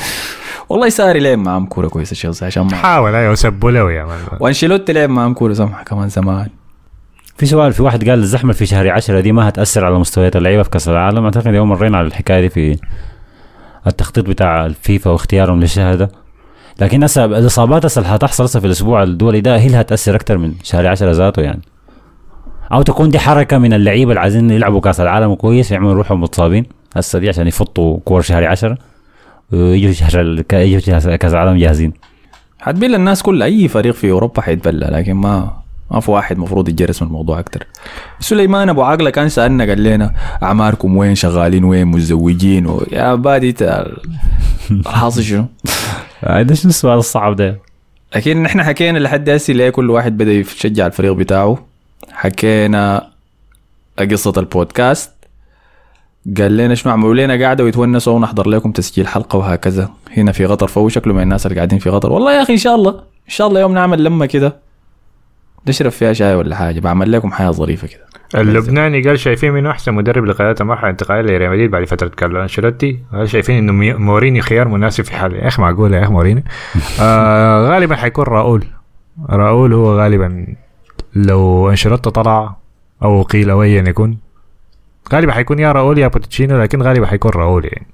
[0.71, 4.19] والله ساري لعب معهم كورة كويسة تشيلسي عشان ما حاول أيوه سبوا له يا مان.
[4.41, 6.49] وأنشيلوتي لعب معهم كورة سمحه كمان زمان.
[7.37, 10.63] في سؤال في واحد قال الزحمة في شهر 10 دي ما هتأثر على مستويات اللعيبة
[10.63, 12.77] في كأس العالم؟ أعتقد يوم مرينا على الحكاية دي في
[13.87, 16.11] التخطيط بتاع الفيفا واختيارهم للشهاده
[16.81, 20.39] لكن هسه الإصابات هسه اللي هتحصل هسه في الأسبوع الدولي ده هي اللي هتأثر أكثر
[20.39, 21.61] من شهر 10 ذاته يعني.
[22.73, 26.67] أو تكون دي حركة من اللعيبة اللي عايزين يلعبوا كأس العالم كويس يعملوا روحهم متصابين.
[26.97, 28.79] هسه دي عشان يفطوا كور شهر 10
[29.53, 31.93] ويجوا شهر يجوا كأس العالم جاهزين.
[32.61, 37.03] حتبين للناس كلها أي فريق في أوروبا حيتبلى لكن ما ما في واحد مفروض يتجرس
[37.03, 37.67] من الموضوع أكتر.
[38.21, 42.85] سليمان أبو عقله كان سالنا قال لنا أعماركم وين؟ شغالين وين؟ متزوجين و...
[42.93, 43.55] يا بادي
[44.71, 45.47] الحاصل شنو؟
[46.23, 47.59] ده شنو السؤال الصعب ده؟
[48.17, 51.67] لكن نحن حكينا لحد هسه ليه كل واحد بدأ يشجع الفريق بتاعه.
[52.13, 53.11] حكينا
[53.99, 55.20] قصة البودكاست.
[56.39, 59.91] قال لنا شنو عملوا لنا قاعدة ويتونسوا ونحضر لكم تسجيل حلقة وهكذا.
[60.17, 62.59] هنا في قطر فهو شكله من الناس اللي قاعدين في قطر والله يا أخي إن
[62.59, 64.57] شاء الله إن شاء الله يوم نعمل لمة كده.
[65.69, 66.81] نشرب فيها شاي ولا حاجة.
[66.81, 68.11] بعمل لكم حياة ظريفة كده.
[68.35, 72.99] اللبناني قال شايفين منه أحسن مدرب لقيادة المرحله الانتقاليه لريال مدريد بعد فترة كارلو أنشيلوتي؟
[73.13, 76.43] قال شايفين إنه مورينيو خيار مناسب في حال يا أخي معقول يا أخي مورينيو.
[77.01, 78.65] آه غالبا حيكون راؤول.
[79.31, 80.47] راؤول هو غالبا
[81.15, 82.57] لو أنشيلوتي طلع
[83.03, 84.30] أو أقيل ايا يكون.
[85.13, 87.87] غالبا حيكون يا راؤول يا بوتشيتينو لكن غالبا حيكون راؤول يعني.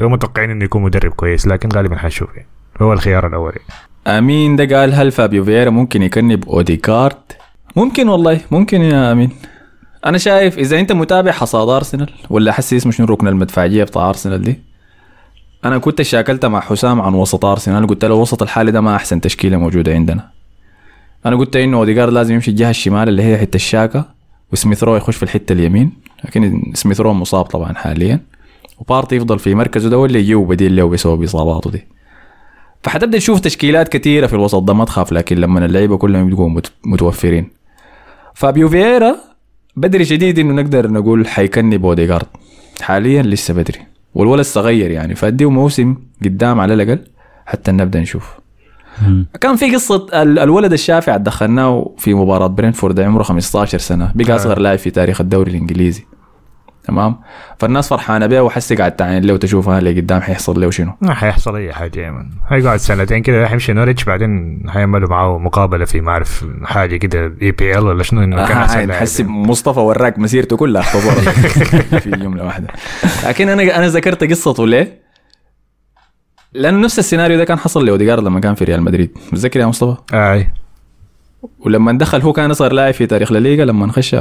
[0.00, 2.48] لو متوقعين إنه يكون مدرب كويس لكن غالبا حنشوف يعني.
[2.82, 4.18] هو الخيار الأول يعني.
[4.18, 4.56] أمين.
[4.56, 7.36] ده قال هل فابيو فييرا ممكن يكنب أوديغارد
[7.76, 9.30] ممكن والله ممكن يا أمين.
[10.06, 14.42] أنا شايف إذا أنت متابع حصاد أرسنال ولا حسي اسمه شنو ركن المدفعية بتاع أرسنال
[14.42, 14.60] دي؟
[15.64, 19.20] أنا كنت شاكلت مع حسام عن وسط أرسنال قلت له وسط الحالي ده ما أحسن
[19.20, 20.30] تشكيلة موجودة عندنا.
[21.26, 24.04] أنا قلت إنه اوديجارد لازم يمشي الجهة الشمال اللي هي حتة تشاكا
[24.52, 25.92] وسميث رو يخش في الحتة اليمين.
[26.24, 28.20] لكن سميث رو مصاب طبعا حاليا
[28.78, 31.84] وبارتي يفضل في مركزه ده ولا يجيبو بديل له بسبب إصاباته دي.
[32.82, 36.72] فحتبدأ تشوف تشكيلات كثيرة في الوسط ده ما تخاف لكن لما اللعيبة كلهم يبقوا مت-
[36.86, 37.50] متوفرين.
[38.34, 39.16] فابيو فييرا
[39.76, 42.26] بدري شديد إنه نقدر نقول حيكنب أوديغارد.
[42.82, 43.78] حاليا لسه بدري
[44.14, 46.98] والولد صغير يعني فأديه موسم قدام على الأقل
[47.46, 48.41] حتى نبدأ نشوف.
[49.40, 54.12] كان في قصة ال- الولد الشافع دخلناه في مباراة برينتفورد عمره 15 سنة.
[54.14, 56.04] بقى أصغر لاعب في تاريخ الدوري الإنجليزي.
[56.84, 57.16] تمام؟
[57.58, 61.56] فالناس فرحانة بيه وحسي قاعد تعاين له وتشوفها اللي قدام حيحصل له شنو ما حيحصل
[61.56, 66.10] اي حاجة يا man هيقعد سنتين كده حيمشي نوريتش بعدين حيعملوا معاه مقابلة في ما
[66.10, 69.00] أعرف حاجة كده EPL ولا شنو إنه كان أحسن لاعب.
[69.00, 70.82] حسي مصطفى وراك مسيرته كلها
[72.02, 72.66] في جملة واحدة.
[73.28, 75.02] لكن أنا أنا ذكرت قصته ليه؟
[76.54, 79.10] لأنه نفس السيناريو ده كان حصل لأوديجارد لما كان في ريال مدريد.
[79.32, 80.50] متذكر يا مصطفى؟ أي.
[81.60, 84.16] ولما دخل هو كان اصغر لاعب في تاريخ الليغا لما خش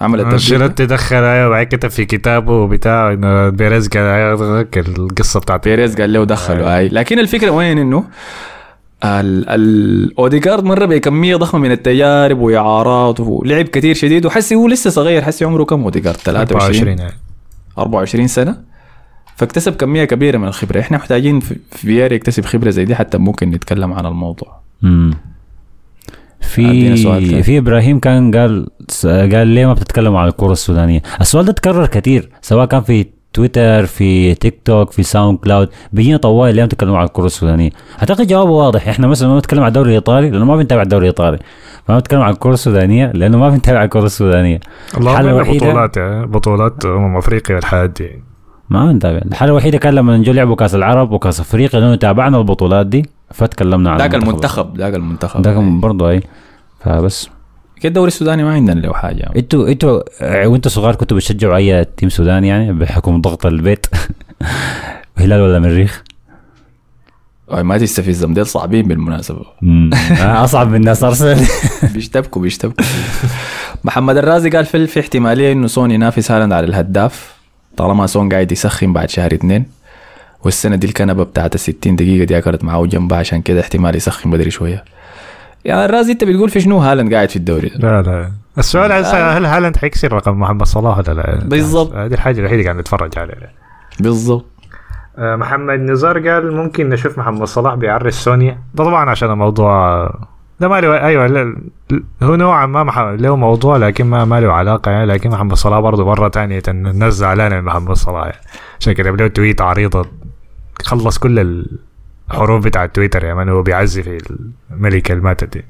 [0.00, 5.40] عمل التبديل أنشيلوتي دخل أيوه وبعد كتب في كتابه بتاع إنه بيريز قال أيوة، القصة
[5.40, 6.88] بتاعت بيريز قال له دخله أي.
[6.88, 8.04] لكن الفكرة وين؟ إنه
[9.04, 14.90] ال- ال- أوديجارد مر بكمية ضخمة من التجارب واعارات ولعب كثير شديد وحسي هو لسه
[14.90, 17.12] صغير حسي عمره كم أوديجارد؟ 23 24 يعني.
[17.78, 18.67] 24 سنة؟
[19.38, 23.18] فاكتسب كمية كبيرة من الخبرة إحنا محتاجين في في فييرا يكتسب خبرة زي دي حتى
[23.18, 25.14] ممكن نتكلم عن الموضوع مم.
[26.58, 27.42] عندنا سؤال في.
[27.42, 28.66] في إبراهيم كان قال
[29.04, 33.86] قال ليه ما بتتكلموا عن الكرة السودانية؟ السؤال ده تكرر كثير سواء كان في تويتر
[33.86, 38.26] في تيك توك في ساوند كلاود بيجينا طوال ليه ما بتتكلموا عن الكرة السودانية؟ أعتقد
[38.26, 41.38] جوابه واضح إحنا مثلا ما بنتكلم عن الدوري الإيطالي لأنه ما بنتابع الدوري الإيطالي
[41.86, 44.60] فما بنتكلم عن الكرة السودانية لأنه ما بنتابع الكرة السودانية
[45.44, 48.10] الوحيدة- بطولات يعني بطولات أمم أفريقيا والحاجات دي
[48.70, 52.86] ما بنتابع الحاله الوحيده كان لما نجوا لعبوا كاس العرب وكاس افريقيا لأنه تابعنا البطولات
[52.86, 54.78] دي فتكلمنا عن ذاك المنتخب.
[54.78, 55.40] ذاك المنتخب.
[55.40, 56.22] ذاك برضه اي
[56.80, 57.28] فبس.
[57.80, 59.30] كده الدوري السوداني ما عندنا له حاجة.
[59.36, 60.00] أنتوا أنتوا
[60.46, 63.86] وانتوا صغار كنتوا بتشجعوا أي تيم سوداني يعني بحكم ضغط البيت؟
[65.18, 66.02] هلال ولا مريخ؟
[67.54, 69.46] أي ما تستفزهم ديل صعبين بالمناسبة.
[69.62, 69.90] مم.
[70.20, 71.46] أصعب من الناس أرسنال.
[71.94, 72.84] بيشتبكوا بيشتبكوا.
[73.84, 77.37] محمد الرازي قال في في احتمالية إنه سون ينافس هالاند على الهداف.
[77.78, 79.66] طالما سون قاعد يسخن بعد شهر اثنين
[80.44, 84.30] والسنة دي الكنبة بتاعت ال 60 دقيقة دي أكلت معاه جنبها عشان كده احتمال يسخن
[84.30, 84.84] بدري شوية.
[85.64, 87.70] يعني الرازي انت بتقول في شنو؟ هالاند قاعد في الدوري.
[87.76, 88.32] لا لا.
[88.58, 91.94] السؤال هل هالاند حيكسر رقم محمد صلاح ولا لا؟ بالضبط.
[91.94, 93.50] هذه الحاجة الوحيدة قاعد نتفرج عليها.
[94.00, 94.44] بالضبط.
[95.18, 98.58] آه، محمد نزار قال ممكن نشوف محمد صلاح بيعرس سونيا.
[98.74, 100.04] ده طبعا عشان الموضوع
[100.60, 101.56] ده ما له أيوه لا-
[102.22, 102.98] هو نوعا ما مح...
[102.98, 107.12] له موضوع لكن ما ما له علاقة يعني لكن محمد صلاح برضه مرة ثانية الناس
[107.14, 108.40] زعلانه من محمد صلاح يعني.
[108.80, 110.06] عشان كده له تويت عريضه
[110.82, 111.64] خلص كل
[112.30, 114.18] الحروف بتاع تويتر يا مان هو بيعزي في
[114.70, 115.64] الملكه اللي ماتت دي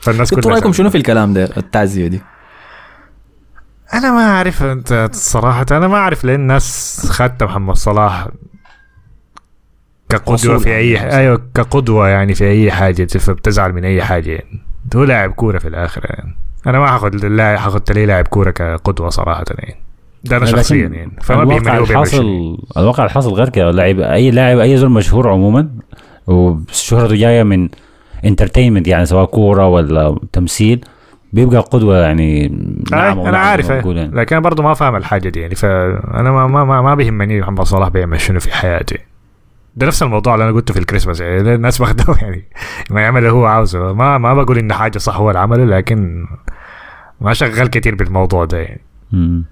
[0.00, 0.72] فالناس كلها رأيكم.
[0.72, 2.20] شنو في الكلام ده التعزية دي
[3.94, 8.28] أنا ما أعرف أنت صراحة أنا ما أعرف ليه الناس خدت محمد صلاح
[10.18, 11.16] كقدوة في أي يعني.
[11.16, 14.30] أيوه كقدوة يعني في أي حاجة فبتزعل من أي حاجة.
[14.30, 14.60] يعني
[14.96, 16.36] هو لاعب كورة في الآخر يعني.
[16.66, 19.76] أنا ما حاخد لاعب حاخد لي لاعب كورة كقدوة صراحة يعني.
[20.24, 21.12] ده أنا شخصيا يعني.
[21.22, 21.78] فما بيهمني.
[21.78, 23.70] الحاصل الواقع الحاصل غير كده.
[23.70, 25.68] لاعب أي لاعب أي زول مشهور عموما
[26.26, 27.68] وشهرته جاية من
[28.24, 30.84] انترتينمنت يعني سواء كورة ولا تمثيل
[31.32, 32.46] بيبقى قدوه يعني
[32.92, 34.10] أو أنا نعم عارف يعني.
[34.12, 35.54] لكن برضه ما فاهم الحاجة دي يعني.
[35.54, 38.98] فأنا ما ما ما, ما بيهمني محمد صلاح بيعمل شنو في حياتي
[39.76, 42.44] ده نفس الموضوع اللي أنا قلته في الكريسماس يعني الناس واخده يعني
[42.90, 43.92] ما يعمل اللي هو عاوزه.
[43.92, 46.26] ما ما بقول إن حاجة صح هو اللي عمله لكن
[47.20, 48.80] ما شغال كتير بالموضوع ده يعني.
[49.12, 49.44] مم.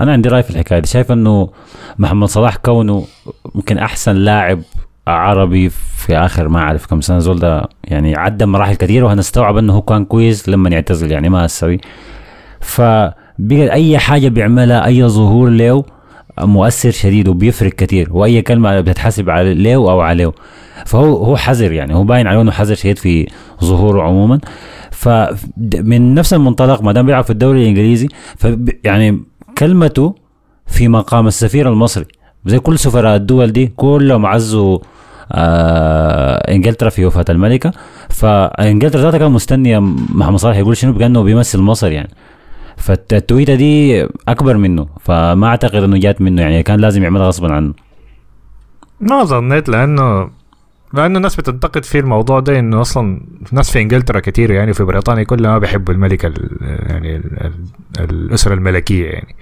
[0.00, 0.88] أنا عندي رأي في الحكاية دي.
[0.88, 1.50] شايف إنه
[1.98, 3.06] محمد صلاح كونه
[3.54, 4.62] ممكن أحسن لاعب
[5.06, 9.72] عربي في آخر ما أعرف كم سنة زول ده يعني عدى مراحل كثيرة وهنستوعب إنه
[9.72, 11.80] هو كان كويس لما يعتزل يعني ما هسوي
[12.60, 15.84] فبقى أي حاجة بيعملها أي ظهور له
[16.40, 20.32] مؤثر شديد وبيفرق كثير وأي كلمة بتتحسب على له أو عليه
[20.86, 23.26] فهو هو حذر يعني هو باين عليه إنه حذر شديد في
[23.64, 24.40] ظهوره عموما.
[24.90, 28.46] فمن نفس المنطلق ما دام بيلعب في الدوري الإنجليزي ف
[28.84, 29.22] يعني
[29.58, 30.14] كلمته
[30.66, 32.04] في مقام السفير المصري.
[32.46, 34.78] زي كل سفراء الدول دي كلهم عزوا
[35.32, 37.72] آه إنجلترا في وفاة الملكة.
[38.08, 39.78] فإنجلترا ذاتها كان مستنية
[40.14, 42.10] محمد صلاح يقول شنو؟ كانه بيمثل مصر يعني.
[42.76, 47.74] فالتويته دي أكبر منه فما أعتقد إنه جات منه يعني كان لازم يعملها غصبا عنه.
[49.00, 50.30] ما ظنيت لأنه
[50.94, 53.20] لأنه الناس بتنتقد في الموضوع ده إنه أصلا
[53.52, 57.54] ناس في إنجلترا كثير يعني وفي بريطانيا كلها ما بيحبوا الملك ال يعني ال ال
[58.10, 59.36] الأسرة الملكية يعني.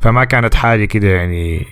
[0.00, 1.66] فما كانت حاجة كده يعني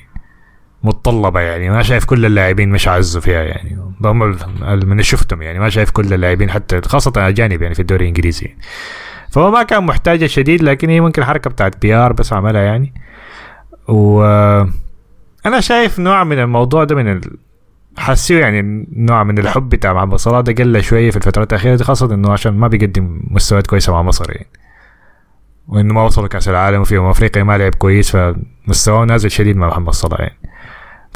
[0.83, 3.79] متطلبة يعني ما شايف كل اللاعبين مش عزوا فيها يعني.
[4.05, 8.47] هم من شفتهم يعني ما شايف كل اللاعبين حتى خاصة أجانب يعني في الدوري الإنجليزي.
[8.47, 8.59] يعني.
[9.37, 12.93] فهو ما كان محتاجة شديد لكن هي ممكن حركة بتاعت PR بس عملها يعني.
[13.89, 14.23] و
[15.47, 17.21] أنا شايف نوع من الموضوع ده من ال...
[17.99, 21.85] حسيه يعني نوع من الحب بتاع محمد صلاح ده قل شوية في الفترات الأخيرة دي
[21.85, 24.47] خاصة إنه عشان ما بيقدم مستويات كويسة مع مصر يعني.
[25.69, 29.93] وإنه ما وصلوا كاس العالم وفي أفريقيا ما لعب كويس فمستواه نازل شديد مع محمد
[29.93, 30.37] صلاح يعني.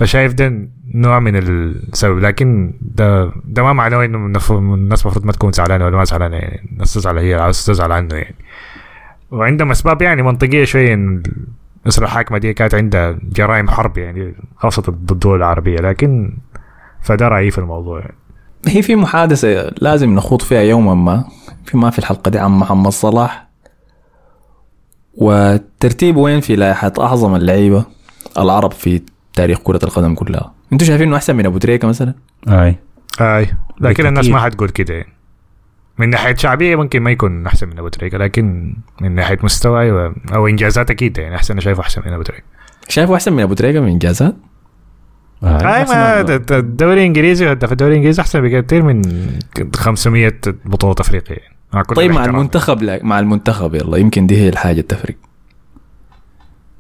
[0.01, 4.17] فشايف ده نوع من السبب لكن ده ده ما معناه إنه
[4.51, 8.15] الناس المفروض ما تكون زعلانة ولا ما زعلانة يعني الناس تزعل هي عاوز تزعل عنه
[8.15, 8.35] يعني
[9.31, 11.23] وعندهم أسباب يعني منطقية شوية إن
[11.83, 16.39] الاسره الحاكمة دي كانت عندها جرائم حرب يعني خاصه ضد الدول العربية لكن
[17.03, 18.17] فده رأيي في الموضوع يعني.
[18.67, 21.25] هي في محادثة لازم نخوض فيها يوما ما
[21.65, 23.49] في ما في الحلقة دي عن محمد صلاح
[25.15, 27.85] والترتيب وين في لائحة أعظم اللعيبة
[28.39, 29.03] العرب في
[29.41, 30.55] تاريخ كرة القدم كلها.
[30.73, 32.15] أنتوا شايفين إنه أحسن من أبو تريكة مثلا؟
[32.49, 32.77] أي.
[33.21, 33.47] أي.
[33.81, 34.29] لكن الناس.
[34.29, 34.95] ما حتقول كده.
[34.95, 35.13] يعني
[35.99, 40.15] من ناحية شعبية ممكن ما يكون أحسن من أبو تريكة لكن من ناحية مستوى أيوة،
[40.35, 42.43] أو إنجازات أكيد يعني أحسن أنا شايفه أحسن من أبو تريكة.
[42.89, 44.35] شايفه أحسن من أبو تريكة من إنجازات؟
[45.45, 45.85] أي.
[45.85, 46.21] ما
[46.51, 49.03] الدوري الإنجليزي هداف الدوري الإنجليزي أحسن بكثير من
[49.77, 50.33] 500
[50.65, 52.25] بطولة افريقيا يعني مع كل طيب مع.
[52.25, 55.15] المنتخب لا مع المنتخب يلا يمكن دي هي الحاجة تفرق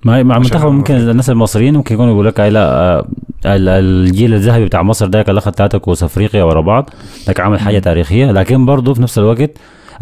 [0.05, 3.07] مع مع المنتخب ممكن الناس المصريين ممكن يكونوا يقول لك لا آه،
[3.44, 6.90] ال- الجيل الذهبي بتاع مصر ده كان أخذ ثلاثة كؤوس أفريقيا ورا بعض.
[7.28, 8.32] ده عمل حاجة تاريخية.
[8.32, 9.51] لكن برضه في نفس الوقت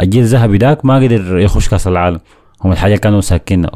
[0.00, 2.20] الجيل الذهبي داك ما قدر يخش كأس العالم.
[2.64, 3.20] هم الحاجة كانوا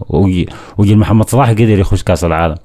[0.08, 0.48] وجي
[0.78, 2.56] وجيل محمد صلاح قدر يخش كأس العالم.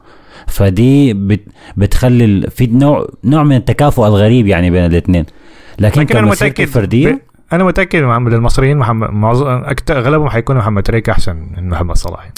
[0.48, 1.42] فدي بت
[1.78, 5.26] بتخلي في نوع نوع من التكافؤ الغريب يعني بين الاثنين.
[5.80, 7.20] لكن, لكن أنا متاكد فرديه ب...
[7.54, 9.48] أنا متأكد من المصريين محمد معظم.
[9.92, 12.30] أغلبهم حيكونوا محمد تريكه أحسن من محمد صلاح.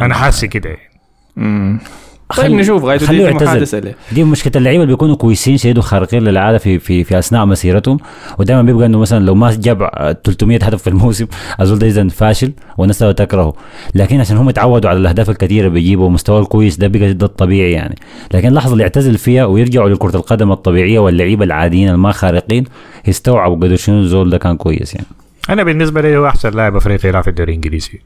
[0.00, 0.68] أنا حاسس كده.
[0.70, 0.90] يعني.
[1.38, 1.78] امم
[2.36, 3.94] طيب نشوف غايته خليه دي يعتزل.
[4.12, 7.98] دي مشكلة اللعيبة اللي بيكونوا كويسين شديد وخارقين للعادة في في في أثناء مسيرتهم
[8.38, 9.78] ودائما بيبقى إنه مثلا لو ما جاب
[10.24, 11.26] 300 هدف في الموسم
[11.60, 13.54] الزول ده اذا فاشل والناس تكرهه.
[13.94, 17.94] لكن عشان هم اتعودوا على الأهداف الكثيرة بيجيبوا مستواه الكويس ده بقى ده الطبيعي يعني.
[18.34, 22.64] لكن اللحظه اللي يعتزل فيها ويرجعوا لكرة القدم الطبيعية واللعيبة العاديين الما خارقين
[23.06, 25.06] يستوعبوا قدر شنو الزول ده كان كويس يعني.
[25.50, 28.00] أنا بالنسبة لي هو أحسن لاعب أفريقي يلعب في الدوري الإنجليزي.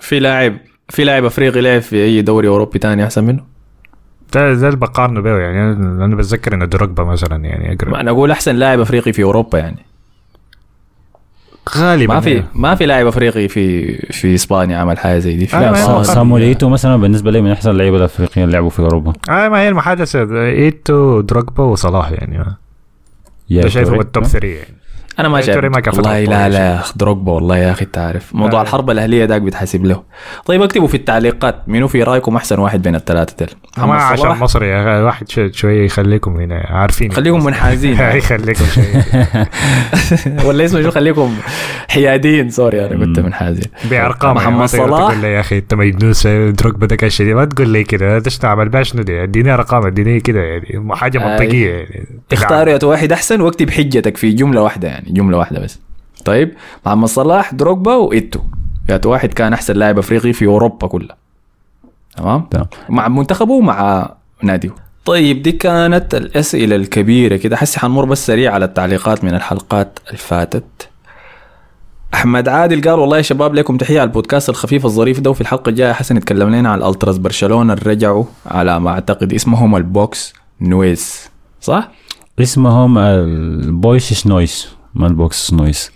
[0.00, 0.56] في لاعب
[0.88, 3.44] في لاعب افريقي لعب في أي دوري أوروبي تاني أحسن منه؟
[4.34, 8.00] ده ده اللي بقارنه به يعني أنا أنا بتذكر إن دروجبا مثلا يعني اقرب ما
[8.00, 9.84] أنا أقول أحسن لاعب أفريقي في أوروبا يعني.
[11.76, 12.46] غالبا ما في يعني.
[12.54, 15.46] ما في لاعب أفريقي في في إسبانيا عمل حاجة زي دي.
[15.46, 19.12] في آه، ايتو مثلا بالنسبة لي من أحسن اللعيبة الأفريقيين اللي لعبوا في أوروبا.
[19.30, 20.46] آه ما هي المحادثة.
[20.46, 22.44] إيتو دروجبا وصلاح يعني.
[23.50, 24.85] ده شايفه هو ال top 3 يعني.
[25.18, 28.34] أنا ما شايف والله لا لا دروجبا والله يا أخي أنت عارف.
[28.34, 28.62] موضوع آه.
[28.62, 30.02] الحرب الأهلية داك بيتحسب له.
[30.46, 33.48] طيب اكتبوا في التعليقات منو في رأيكم أحسن واحد بين الثلاثة؟ دول
[33.78, 37.12] ما محمد عشان مصري يا أخي، واحد شو- شوية يخليكم هنا عارفين.
[37.12, 37.92] خليكم منحازين.
[38.18, 39.04] يخليكم شوية
[40.46, 41.34] ولا اسمه شو خليكم؟
[41.88, 42.50] حيادين.
[42.50, 43.20] sorry أنا كنت.
[43.20, 43.64] منحازين.
[43.90, 45.08] بأرقام محمد يعني تقدر صلاح.
[45.10, 48.38] تقول لي يا أخي أنت مجنوس دروجبا ده كان شديد ما تقول لي كده إيش
[48.38, 51.30] تعمل؟ بها شنو دي اديني أرقام اديني كده يعني حاجة آي.
[51.30, 52.06] منطقية يعني.
[52.32, 55.05] اختار يا واحد أحسن واكتب حجتك في جملة واحدة يعني.
[55.08, 55.80] جملة واحدة بس.
[56.24, 56.54] طيب
[56.86, 58.40] محمد صلاح دروجبا وإيتو.
[58.88, 61.16] يا واحد كان أحسن لاعب أفريقي في أوروبا كلها.
[62.16, 62.66] تمام؟ تمام.
[62.88, 64.10] مع منتخبه ومع
[64.42, 64.74] ناديه.
[65.04, 67.56] طيب دي كانت الأسئلة الكبيرة كده.
[67.56, 70.88] حسي حنمر بس سريع على التعليقات من الحلقات اللي فاتت
[72.14, 75.30] أحمد عادل قال والله يا شباب لكم تحية على البودكاست الخفيف الظريف ده.
[75.30, 79.76] وفي الحلقة الجاية حسن يتكلم لنا عن الألتراس برشلونة اللي رجعوا على ما أعتقد اسمهم
[79.76, 81.28] البوكس نويز
[81.60, 81.90] صح؟
[82.40, 84.75] اسمهم البويش نويس.
[84.96, 85.90] ما البوكس نويس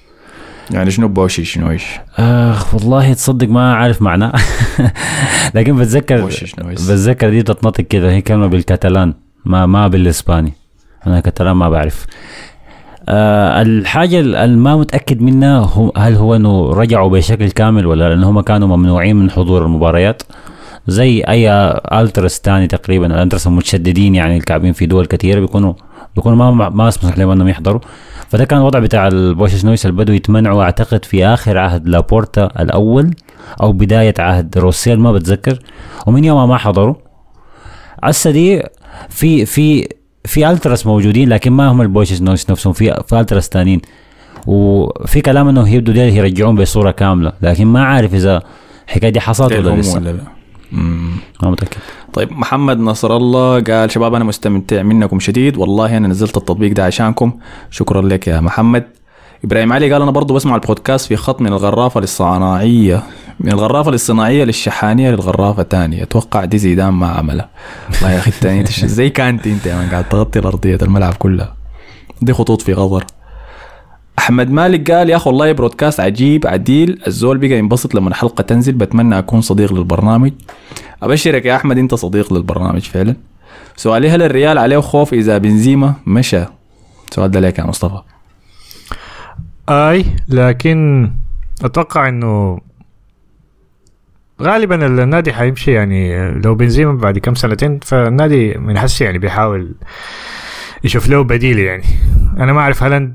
[0.70, 1.84] يعني شنو بوشيش نويش؟
[2.18, 4.32] أخ والله تصدق ما عارف معناه
[5.54, 6.24] لكن بتذكر
[6.58, 10.52] بتذكر دي تتنطق كده هي كلمة بالكتالان ما ما بالإسباني.
[11.06, 12.06] أنا كتالان ما بعرف.
[13.08, 18.24] آه الحاجة اللي ما متأكد منها هو هل هو إنه رجعوا بشكل كامل ولا لأن
[18.24, 20.22] هم كانوا ممنوعين من حضور المباريات.
[20.86, 21.50] زي أي
[21.92, 25.74] ألتراس تاني تقريبا الألتراس المتشددين يعني الكعبين في دول كثيرة بيكونوا
[26.16, 27.80] بيكونوا ما ما مسموح لهم إنهم يحضروا.
[28.28, 33.14] فده كان الوضع بتاع البوشش نويس اللي بدوا يتمنعوا أعتقد في آخر عهد لابورتا الأول
[33.62, 35.58] أو بداية عهد روسيل ما بتذكر.
[36.06, 36.94] ومن يومها ما حضروا.
[38.04, 38.62] هسه دي
[39.08, 39.88] في في
[40.24, 43.80] في ألتراس موجودين لكن ما هم البوشز نويس نفسهم في في ألتراس تانيين.
[44.46, 48.42] وفي كلام إنه يبدوا ديل يرجعون بصورة كاملة لكن ما عارف إذا
[48.88, 49.98] الحكاية دي حصلت ولا لسه.
[49.98, 50.39] ولا لا.
[50.72, 51.76] ما متأكد.
[52.12, 55.56] طيب محمد نصر الله قال شباب أنا مستمتع منكم شديد.
[55.56, 57.32] والله أنا نزلت التطبيق ده عشانكم.
[57.70, 58.86] شكرا لك يا محمد.
[59.44, 63.02] إبراهيم علي قال أنا برضو بسمع البودكاست في خط من الغرافة للصناعية
[63.40, 67.48] من الغرافة للصناعية للشحانية للغرافة تانية أتوقع دي زيدان ما عملها.
[67.94, 68.64] والله يا أخي التاني
[68.98, 71.54] زي كانت أنت قاعد تغطي الأرضية الملعب كلها.
[72.22, 73.04] دي خطوط في غضر
[74.20, 78.72] أحمد مالك قال يا أخي والله برودكاست عجيب عديل الزول بقى ينبسط لما الحلقة تنزل
[78.72, 80.32] بتمنى أكون صديق للبرنامج.
[81.02, 83.16] أبشرك يا أحمد أنت صديق للبرنامج فعلا.
[83.76, 86.44] سؤالي هل الريال عليه خوف إذا بنزيما مشى؟
[87.10, 88.02] سؤال ده لك يا مصطفى.
[89.68, 91.10] أي لكن
[91.64, 92.60] أتوقع إنه
[94.42, 99.74] غالبا النادي حيمشي يعني لو بنزيما بعد كم سنتين فالنادي من حسي يعني بيحاول
[100.84, 101.84] يشوف له بديل يعني.
[102.38, 103.12] أنا ما أعرف هل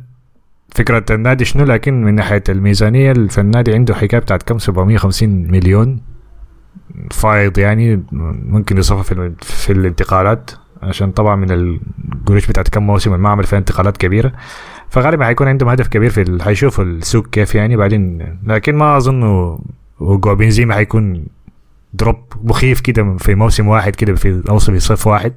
[0.76, 6.02] فكرة النادي شنو؟ لكن من ناحية الميزانية فالنادي عنده حكاية بتاعت كم؟ 750 مليون
[7.12, 10.52] فايض يعني ممكن يصرفها في, الانتقالات
[10.84, 14.34] عشان طبعا من القروش بتاعت كم موسم ما عمل فيها انتقالات كبيرة.
[14.90, 16.44] فغالبا حيكون عندهم هدف كبير في.
[16.44, 19.24] حيشوفوا السوق كيف يعني بعدين لكن ما أظن
[20.00, 21.26] وقوع بنزيما حيكون
[21.94, 25.34] دروب مخيف كده في موسم واحد كده في اوصل في صيف واحد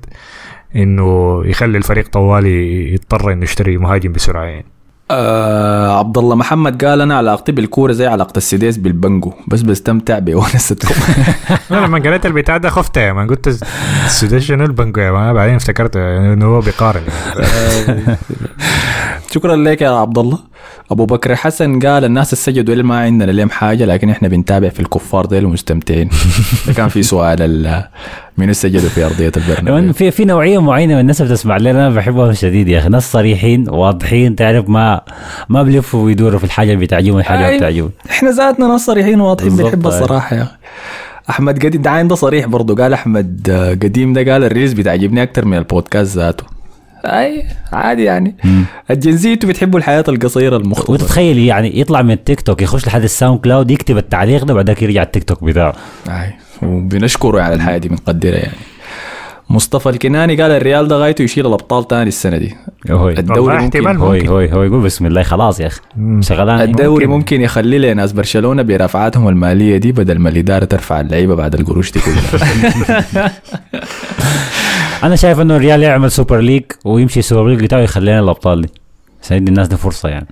[0.76, 4.77] إنه يخلي الفريق طوالي يضطر إنه يشتري مهاجم بسرعة يعني.
[5.10, 10.94] آه عبد الله محمد قال أنا علاقتي بالكوره زي علاقه السديس بالبنجو بس بستمتع بونستكم.
[11.70, 15.54] أنا لما قريت البتاع ده خفت يا man قلت السديس شنو البنجو يا man بعدين
[15.54, 17.02] افتكرت إنه هو بيقارن.
[19.32, 20.38] شكرا لك يا عبد الله
[20.90, 24.80] أبو بكر حسن قال الناس السجدوا اللي ما عندنا لهم حاجة لكن إحنا بنتابع في
[24.80, 26.10] الكفار ديل ومستمتعين
[26.66, 27.84] ده كان في سؤال ال-
[28.38, 32.32] من السجدوا في أرضية البرنامج في في نوعية معينة من الناس بتسمع لنا أنا بحبهم
[32.32, 32.88] شديد يا أخي.
[32.88, 35.00] ناس صريحين واضحين تعرف ما
[35.48, 37.58] ما بيلفوا ويدوروا في الحاجة اللي بتعجبهم الحاجة اللي.
[37.58, 37.90] بتعجبهم.
[38.10, 39.86] إحنا ذاتنا ناس صريحين واضحين بنحب.
[39.86, 40.52] الصراحه يا أخي.
[41.30, 42.82] أحمد قديم ده صريح برضه.
[42.82, 46.44] قال أحمد آه، قديم ده قال ال reels بتعجبني أكتر من البودكاست ذاته.
[47.08, 48.34] أي عادي يعني.
[48.90, 52.86] ال Gen Z أنتوا بتحبوا الحياة القصيرة المختصره وتتخيل يعني يطلع من التيك توك يخش
[52.86, 55.74] لحد الساوند كلاود يكتب التعليق ده بعدك يرجع التيك توك بتاعه.
[56.08, 58.56] أي وبنشكره على الحياة دي بنقدرها يعني.
[59.50, 62.54] مصطفى الكناني قال الريال ده غايته يشيل الأبطال تاني السنة دي.
[62.90, 63.18] هوي.
[63.18, 64.28] الدوري ممكن هوي ممكن.
[64.28, 65.80] هوي هوي يقول بسم الله خلاص يا أخي.
[66.20, 67.40] شغلان الدوري ممكن.
[67.40, 73.32] يخلي لناس برشلونة برافعاتهم المالية دي بدل ما الإدارة ترفع اللعيبة بعد القروش دي كلها.
[75.04, 78.68] أنا شايف إنه الريال يعمل super league ويمشي ال super league بتاعه يخلينا الأبطال دي.
[79.22, 80.26] عشان يدي الناس دي فرصة يعني.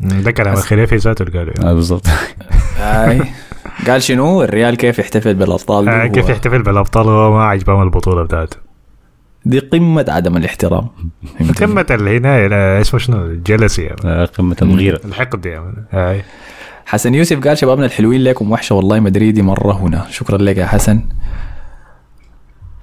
[0.00, 2.06] ده كلام الخليفي ذاته اللي قاله آه بالضبط.
[2.78, 3.22] أي.
[3.86, 8.22] قال شنو؟ الريال كيف يحتفل بالأبطال دي؟ آه، كيف يحتفل بالأبطال؟ وهو ما عجبهم البطولة
[8.22, 8.56] بتاعته.
[9.44, 10.88] دي قمة عدم الاحترام.
[11.90, 13.96] العنايه لا، اسمه شنو؟ ال jealousy man.
[14.04, 15.00] آه، قمة الغيرة.
[15.04, 16.22] الحقد man هاي
[16.86, 20.06] حسن يوسف قال شبابنا الحلوين لكم وحشة والله مدريدي مرة هنا.
[20.10, 21.02] شكرا لك يا حسن.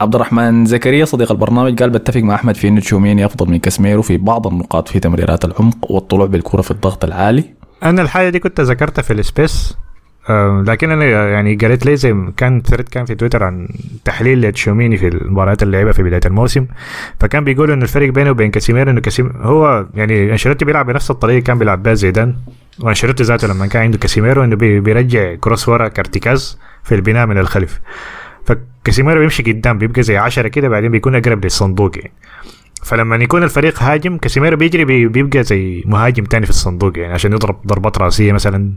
[0.01, 4.01] عبد الرحمن زكريا صديق البرنامج قال بتفق مع أحمد في إنه تشوميني أفضل من كاسميرو
[4.01, 7.43] في بعض النقاط في تمريرات العمق والطلوع بالكرة في الضغط العالي.
[7.83, 9.77] أنا الحاجة دي كنت ذكرتها في ال space
[10.29, 13.67] آه، لكن أنا يعني قريت لي زي كان thread كان في تويتر عن
[14.05, 16.65] تحليل لتشوميني في المباريات اللي لعبها في بداية الموسم.
[17.19, 21.35] فكان بيقول انه الفرق بينه وبين كاسيميرو إنه كاسيم هو يعني أنشيلوتي بيلعب بنفس الطريقة
[21.35, 22.35] اللي كان بيلعب بها زيدان.
[22.79, 27.37] وأنشيلوتي ذاته لما كان عنده كاسيميرو إنه بي- بيرجع كروس ورا كارتكاز في البناء من
[27.37, 27.79] الخلف.
[28.83, 31.97] فكاسيميرو بيمشي قدام بيبقى زي عشرة كده بعدين بيكون أقرب للصندوق.
[31.97, 32.11] يعني
[32.83, 37.33] فلما يكون الفريق هاجم كاسيميرو بيجري بي- بيبقى زي مهاجم تاني في الصندوق يعني عشان
[37.33, 38.73] يضرب ضربات رأسية مثلا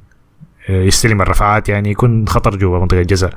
[0.71, 3.31] آه، يستلم الرفعات يعني يكون خطر جوا منطقة الجزاء.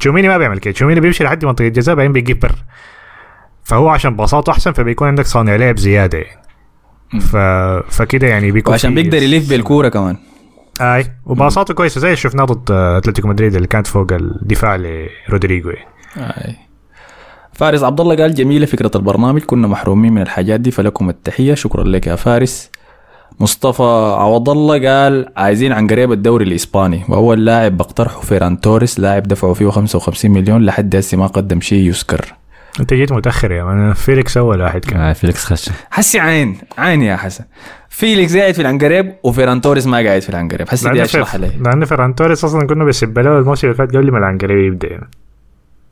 [0.00, 0.74] تشوميني ما بيعمل كده.
[0.74, 2.52] تشوميني بيمشي لحد منطقة الجزاء بعدين بيقيف بره.
[3.64, 6.42] فهو عشان باصاته أحسن فبيكون عندك صانع لعب زيادة يعني.
[7.20, 7.36] ف...
[7.96, 10.16] فكده يعني بيكون وعشان في- بيقدر يلف بالكورة كمان.
[10.80, 11.04] أي.
[11.26, 14.76] وباصاته كويسة زي شفناه ضد أتلتيكو مدريد اللي كانت فوق الدفاع
[15.28, 15.86] لرودريجو يعني.
[16.16, 16.56] آي.
[17.52, 21.54] فارس عبد الله قال جميلة فكرة البرنامج كنا محرومين من الحاجات دي فلكم التحية.
[21.54, 22.70] شكرا لك يا فارس.
[23.40, 29.54] مصطفى عوض الله قال عايزين عنقريب الدوري الإسباني واول لاعب بقترحه فيران توريس لاعب دفعوا
[29.54, 32.34] فيه 55 مليون لحد هسه ما قدم شيء يذكر.
[32.80, 33.92] انت جيت متأخر يا man.
[33.92, 35.00] فيليكس أول واحد كان.
[35.00, 35.70] آه فيليكس خش.
[35.90, 37.44] حسي عين عين يا حسن.
[37.88, 40.68] فيليكس قاعد في العنقريب وفيران توريس ما قاعد في العنقريب.
[40.68, 41.56] حسي بدي أشرح عليه.
[41.56, 44.88] لأن فيران توريس أصلا كنا بنسب له الموسم اللي فات قبل ما العنقريب يبدأ.
[44.88, 45.08] يعني.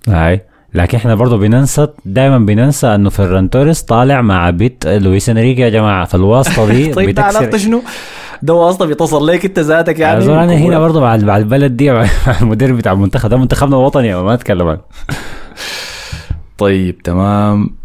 [0.08, 0.44] هاي.
[0.74, 5.68] لكن إحنا برضه بننسى دائما بننسى إنه فيران توريس طالع مع بت لويس إنريكي يا
[5.68, 6.04] جماعة.
[6.04, 7.82] فالواسطة دي طيب ده علاقته شنو؟
[8.42, 10.24] ده واسطة بيتصل لك أنت ذاتك يعني.
[10.24, 12.06] أنا هنا برضه مع مع البلد دي مع
[12.42, 13.28] المدير بتاع المنتخب.
[13.28, 14.80] ده منتخبنا الوطني ما أتكلم عنه.
[16.58, 17.79] طيب تمام.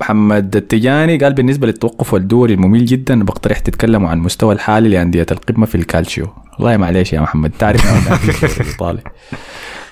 [0.00, 5.66] محمد التجاني قال بالنسبة للتوقف والدوري الممل جدا بقترح تتكلموا عن المستوى الحالي لأندية القمة
[5.66, 6.26] في الكالتشيو
[6.58, 9.00] والله معليش يا محمد تعرف الإيطالي.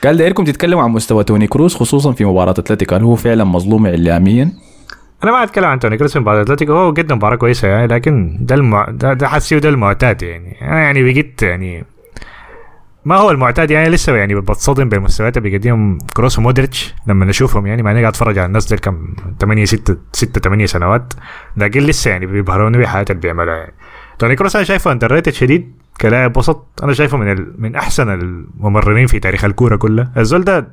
[0.05, 2.95] قال دايركم تتكلموا عن مستوى توني كروز خصوصا في مباراة أتلتيكو.
[2.95, 4.53] هل هو فعلا مظلوم اعلاميا؟
[5.25, 8.39] أنا ما أتكلم عن توني كروز في مباراة أتلتيكو هو قدم مباراة كويسة يعني لكن
[8.41, 8.87] ده المع...
[8.91, 10.57] ده, ده حسيه ده المعتاد يعني.
[10.63, 11.85] أنا يعني بقيت يعني
[13.09, 17.67] ما هو المعتاد؟ يعني لسه يعني بتصدم بالمستويات اللي بيقدمهم كروس ومودريتش لما نشوفهم.
[17.67, 21.15] يعني مع اني قاعد اتفرج على الناس دي كم؟ 8 6 6 8 سنوات.
[21.57, 23.73] لكن لسه يعني بيبهروني بالحياة اللي بيعملها يعني.
[24.19, 26.67] توني كروس أنا شايفه underrated شديد كلاعب وسط.
[26.83, 27.55] أنا شايفه من ال...
[27.59, 30.13] من أحسن الممررين في تاريخ الكورة كلها.
[30.17, 30.69] الزول ده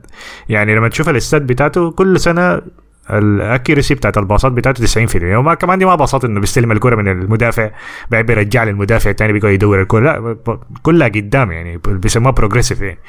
[0.50, 2.62] يعني لما تشوف ال stats بتاعته كل سنة
[3.10, 7.08] ال accuracy بتاعت الباصات بتاعته 90% وما كمان دي ما باصات إنه بيستلم الكرة من
[7.08, 7.70] المدافع
[8.12, 10.00] بعد بيرجع للمدافع الثاني بيقعد يدور الكرة.
[10.00, 10.38] لا
[10.82, 13.00] كلها قدام يعني بيسموها progressive يعني.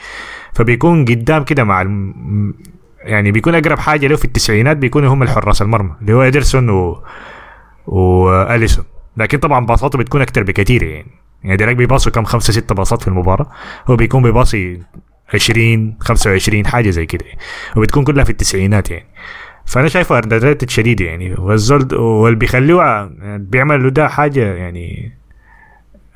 [0.52, 2.54] فبيكون قدام كده مع الم...
[3.02, 7.02] يعني بيكون أقرب حاجة له في التسعينات بيكونوا هم الحراس المرمى اللي هو ادرسون و
[7.86, 8.84] وأليسون.
[9.16, 11.10] لكن طبعا باصاته بتكون أكثر بكثير يعني.
[11.44, 13.50] يعني ديلاك بيباصوا كم؟ خمسة ستة باصات في المباراة.
[13.86, 14.80] هو بيكون بيباصي
[15.34, 17.24] 20 25 حاجة زي كده
[17.76, 19.06] وبتكون كلها في التسعينات يعني.
[19.66, 21.34] فأنا شايفه underrated شديد يعني.
[21.34, 25.12] والزول واللي بيخلوه بيعملوا ده حاجة يعني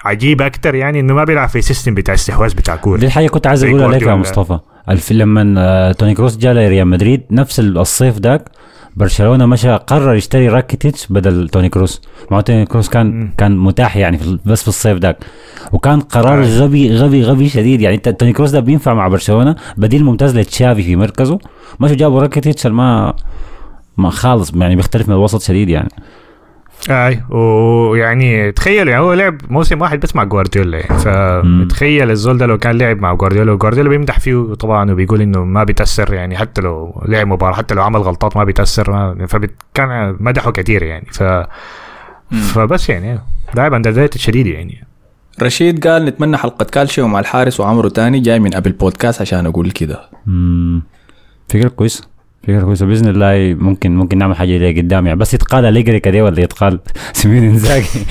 [0.05, 2.99] عجيبة أكثر يعني إنه ما بيلعب في system بتاع استحواذ بتاع كورة.
[2.99, 4.59] دي الحاجة كنت عايز أقولها لك يا مصطفى.
[4.89, 8.49] الف لما توني كروس جاء لريال مدريد نفس الصيف ذاك
[9.01, 12.03] برشلونة مشى قرر يشتري راكيتيتش بدل توني كروس.
[12.31, 13.33] مع توني كروس كان م.
[13.39, 15.17] كان متاح يعني في بس في الصيف ذاك
[15.73, 16.47] وكان قرار آه.
[16.47, 17.81] غبي غبي غبي شديد.
[17.81, 19.57] يعني توني كروس ده بينفع مع برشلونة.
[19.77, 21.39] بديل ممتاز لتشافي في مركزه.
[21.81, 23.15] مشوا جابوا راكيتيتش؟ ما
[23.97, 25.91] ما خالص يعني بيختلف من الوسط شديد يعني.
[26.91, 32.47] أي ويعني تخيل يعني هو لعب موسم واحد بس مع جوارديولا يعني فتخيل الزول ده
[32.47, 36.61] لو كان لعب مع جوارديولا وجوارديولا بيمدح فيه طبعا وبيقول إنه ما بيتأثر يعني حتى
[36.61, 41.23] لو لعب مباراة حتى لو عمل غلطات ما بيتأثر فكان مدحه كثير يعني ف
[42.55, 43.21] فبس يعني
[43.55, 44.87] لاعب underrated شديد يعني.
[45.43, 49.71] رشيد قال نتمنى حلقة calcio مع الحارس وعمرو تاني جاي من Apple Podcast عشان أقول
[49.71, 50.01] كده.
[51.49, 52.05] فكرة كويسة.
[52.43, 55.19] فكرة كويسة بإذن الله ممكن ممكن نعمل حاجة اللي قدام يعني.
[55.19, 56.79] بس يتقال أليجري كده ولا يتقال؟
[57.13, 57.87] سيمين إنزاجي.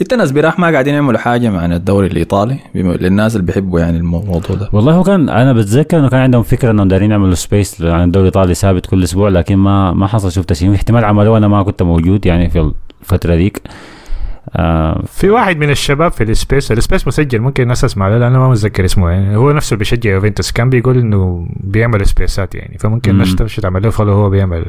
[0.00, 4.56] إنت ناس براح ما قاعدين يعملوا حاجة مع الدوري الإيطالي؟ للناس اللي بيحبوا يعني الموضوع
[4.56, 4.68] ده.
[4.72, 8.28] والله هو كان أنا بتذكر إنه كان عندهم فكرة إنهم دايرين يعملوا space عن الدوري
[8.28, 10.32] الإيطالي ثابت كل أسبوع لكن ما ما حصل.
[10.32, 10.74] شفت شيء.
[10.74, 12.72] احتمال عملوه أنا ما كنت موجود يعني في
[13.02, 13.62] الفترة ذيك.
[14.50, 18.18] آه في واحد من الشباب في ال space ال space مسجل ممكن الناس اسمع له
[18.18, 19.36] لأنه ما متذكر اسمه يعني.
[19.36, 23.90] هو نفسه بيشجع يوفنتوس كان بيقول إنه بيعمل سبيسات يعني فممكن الناس تمشي تعمل له
[23.90, 24.64] follow هو بيعمل.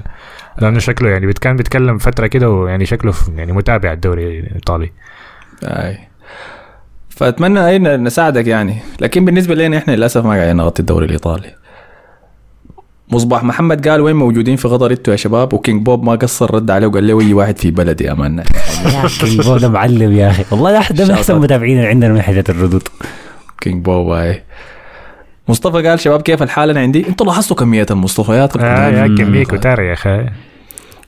[0.62, 4.92] لأنه شكله يعني كان بيتكلم فترة كده ويعني شكله يعني متابع الدوري الإيطالي.
[5.64, 5.98] أي.
[7.10, 8.78] فأتمنى أي نساعدك يعني.
[9.02, 11.56] لكن بالنسبة لنا إحنا للأسف ما قاعدين نغطي الدوري الإيطالي.
[13.12, 16.72] مصباح محمد قال وين موجودين في قطر أنتوا يا شباب؟ وكينج بوب ما قصر رد
[16.72, 18.43] عليه وقال له أي واحد في بلدي يا man
[19.20, 20.44] كينج بوب ده معلم يا أخي.
[20.52, 22.84] والله ده من أحسن متابعين عندنا من حيث الردود.
[23.62, 24.44] كينج بوب هاي
[25.48, 29.82] مصطفى قال شباب كيف الحال؟ أنا عندي أنتوا لاحظتوا كمية المصطفيات آه يا كمية كتار
[29.82, 30.30] يا أخي.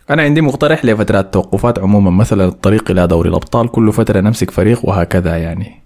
[0.09, 4.85] أنا عندي مقترح لفترات توقفات عموما مثلا الطريق إلى دوري الأبطال كل فترة نمسك فريق
[4.85, 5.81] وهكذا يعني.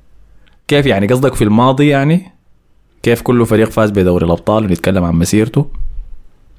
[0.68, 2.32] كيف يعني؟ قصدك في الماضي يعني؟
[3.04, 5.66] كيف كل فريق فاز بدوري الأبطال؟ ونتكلم عن مسيرته.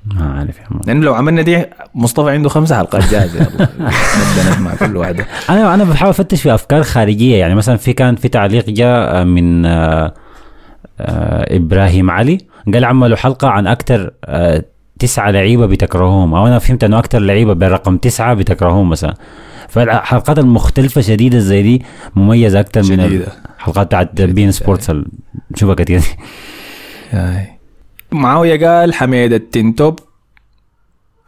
[0.04, 3.48] ما عارف يا لأنه لو عملنا دي مصطفى عنده خمس حلقات جاهزة
[4.50, 7.36] نسمع كل واحدة أنا أنا بحاول أفتش في أفكار خارجية.
[7.36, 10.12] يعني مثلا في كان في تعليق جاء من آه،
[11.56, 12.38] إبراهيم علي.
[12.74, 14.64] قال عملوا حلقة عن أكثر آه،
[14.98, 16.34] تسعة لعيبة بتكرههم.
[16.34, 19.14] أو أنا فهمت إنه أكثر لعيبة برقم تسعة بتكرههم مثلا.
[19.68, 21.82] فالحلقات المختلفة شديدة زي دي
[22.16, 24.92] مميزة أكثر من الحلقات بتاعت بين سبورتس
[25.50, 26.00] نشوفها كثير
[28.14, 29.98] معاوية قال حميد التنتوب.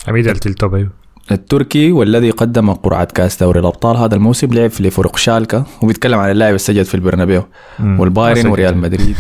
[0.07, 0.91] حميد التنتوب أيوه.
[1.31, 6.31] التركي والذي قدم قرعة كاس دوري الأبطال هذا الموسم لعب في لفرق شالكا وبيتكلم عن
[6.31, 7.43] اللاعب السجد في البرنابيو.
[7.81, 9.17] والبايرن وريال مدريد.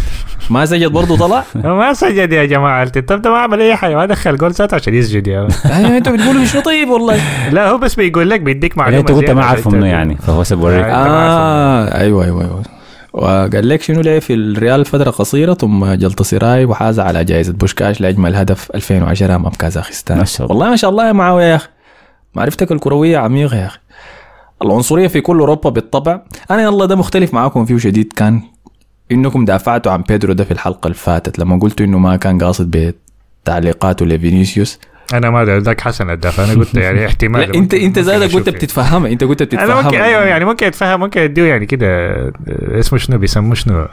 [0.50, 1.44] ما سجد برضه طلع؟
[1.80, 4.94] ما سجد يا جماعة التنتوب ده ما عمل أي حاجة ما دخل جول ذاته عشان
[4.94, 7.20] يسجد يا أيوة أنتوا بتقولوا شو طيب والله.
[7.50, 10.60] لا هو بس بيقول لك بيديك معلومة أنت قلت ما عارفه منه يعني فهو سب
[10.60, 10.84] وريك.
[10.84, 12.75] آه أيوه أيوه أيوه.
[13.16, 18.00] وقال لك شنو لعب في الريال فترة قصيرة ثم غلطة سراي وحاز على جائزة بوشكاش
[18.00, 20.18] لأجمل هدف 2010 أمام كازاخستان.
[20.18, 20.56] ما شاء الله.
[20.56, 21.68] والله ما شاء الله يا معاوية يا أخي.
[22.34, 23.78] معرفتك الكروية عميقة يا أخي.
[24.62, 26.20] العنصرية في كل أوروبا بالطبع.
[26.50, 28.42] أنا يلا ده مختلف معاكم فيه شديد كان
[29.12, 32.94] إنكم دافعتوا عن بيدرو ده في الحلقة اللي فاتت لما قلتوا إنه ما كان قاصد
[33.44, 34.78] بتعليقاته لفينيسيوس
[35.14, 39.24] أنا ما ذاك حسن الدافع أنا قلت يعني احتمال انت أنت ذاتك قلت بتتفهمها أنت
[39.24, 41.86] قلت بتتفهمها أنا ممكن أيوه يعني ممكن اتفهم ممكن اديه يعني كده
[42.48, 43.88] اسمه شنو؟ بيسموه شنو؟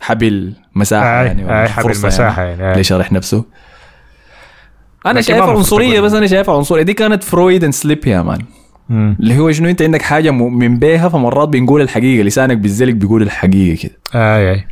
[0.00, 2.74] حبل مساحة آه يعني آه حبل مساحه يعني, يعني.
[2.76, 2.80] آه.
[2.80, 3.44] لشرح نفسه؟
[5.06, 6.82] أنا شايفها عنصرية بس أنا شايفها عنصرية.
[6.82, 8.38] دي كانت Freudian slip يا man.
[8.90, 13.82] اللي هو شنو؟ أنت عندك حاجة من بيها فمرات بنقول الحقيقة لسانك بيزلق بيقول الحقيقة
[13.82, 13.92] كده.
[14.14, 14.66] اي آه أي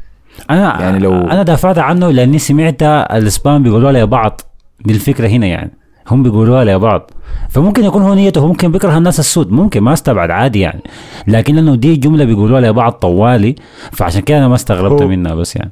[0.50, 4.40] أنا يعني لو- أنا دافعت عنه لأني سمعت الاسبان بيقولوا لي بعض
[4.84, 5.70] دي الفكرة هنا يعني.
[6.10, 7.10] هم بيقولوها لبعض.
[7.50, 9.52] فممكن يكون هو نيته ممكن بيكره الناس السود.
[9.52, 10.82] ممكن ما استبعد عادي يعني.
[11.26, 13.54] لكن لأنه دي جملة بيقولوها لبعض طوالي
[13.92, 15.70] فعشان كده أنا ما استغربت هو- منها بس يعني.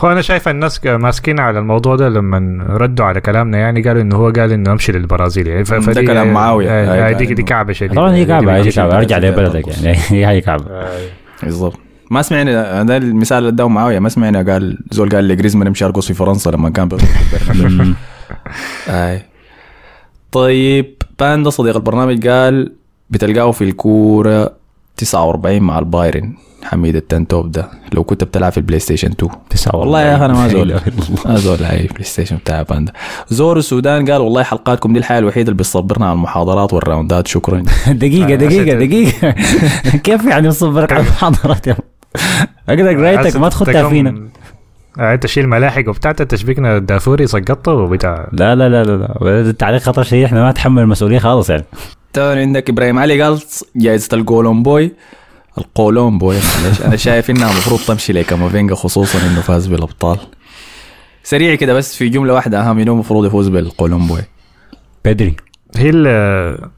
[0.00, 4.16] هو أنا شايف الناس ماسكين على الموضوع ده لما ردوا على كلامنا يعني قالوا إنه
[4.16, 5.62] هو قال إنه أمشي للبرازيل يعني.
[5.62, 6.68] ده فدي كلام معاوية.
[6.70, 8.96] آه، هاي آه، دي دي إنه- كعبة شديدة طبعا هي دي كعبة هي بيجي- كعبة.
[8.98, 9.68] ارجع بلد لبلدك.
[9.68, 9.98] يعني.
[10.08, 10.64] هي هي كعبة.
[11.42, 11.78] بالضبط.
[12.10, 15.84] ما سمعنا ده المثال اللي اداه معاوية ما سمعنا قال زول قال لي جريزمان يمشي
[15.84, 16.88] يرقص في فرنسا لما كان
[18.88, 19.22] أي.
[20.32, 22.72] طيب باندا صديق البرنامج قال
[23.10, 24.52] بتلقاه في الكورة
[24.96, 27.68] 49 مع البايرن حميد التنتوب ده.
[27.92, 30.80] لو كنت بتلعب في ال PlayStation 2 تسعة والله يا أخي أنا ما زول.
[31.26, 31.62] ما زول.
[31.64, 32.92] هاي PlayStation بتاع باندا.
[33.28, 37.26] زول السودان قال والله حلقاتكم دي الحياة الوحيدة اللي بتصبرنا على المحاضرات والراوندات.
[37.26, 37.62] شكرا.
[37.88, 39.30] دقيقة دقيقة عشان- دقيقة.
[40.04, 41.76] كيف يعني تصبرك على المحاضرات يا
[42.68, 44.28] اقرا قرايتك ما تكون- فينا.
[44.98, 48.28] انت شيل ملاحق وبتاع تشبيكنا الدافوري سقطته وبتاع.
[48.32, 49.40] لا لا لا لا لا.
[49.40, 51.64] التعليق خطر شيء إحنا ما نتحمل المسؤولية خالص يعني.
[52.12, 53.40] تاني عندك إبراهيم علي قال
[53.76, 54.92] جائزة الجولومبوي
[55.58, 60.18] القولومبوي معلش أنا شايف إنها المفروض تمشي لكامافينجا خصوصا إنه فاز بالأبطال.
[61.22, 64.20] سريع كده بس في جملة واحدة أهم إنه المفروض يفوز بالقولومبوي
[65.04, 65.36] بدري.
[65.76, 66.68] هي ال-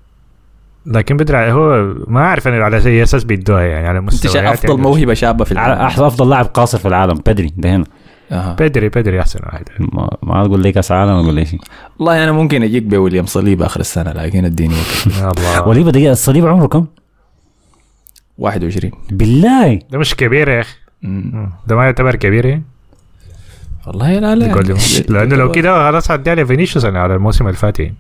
[0.87, 4.53] لكن بدري هو ما أعرف أنا على اي أساس بيدوها يعني على أنت شايف مستويات
[4.53, 4.83] أفضل يعني.
[4.83, 5.81] موهبة شابة في العالم.
[5.81, 7.85] أفضل لاعب قاصر في العالم بدري ده هنا.
[8.33, 8.57] أها.
[8.61, 9.65] بدري بدري أحسن واحد.
[9.79, 11.61] ما, ما أقول لي كاس عالم أقول لي شيء.
[11.99, 14.75] والله أنا ممكن أجيك بويليام صليبا آخر السنة لكن اديني
[15.39, 15.69] الله.
[15.69, 16.87] صليبا دقيقة صليبا عمره كم؟
[18.39, 19.79] 21 بالله.
[19.91, 20.77] ده مش كبير يا أخي.
[21.67, 22.47] ده ما يعتبر كبير.
[22.47, 22.63] يعني
[23.87, 24.55] والله لا لا.
[25.13, 27.79] لأنه لو كده خلاص هدي على فينيسيوس أنا على الموسم اللي فات.
[27.81, 27.95] يعني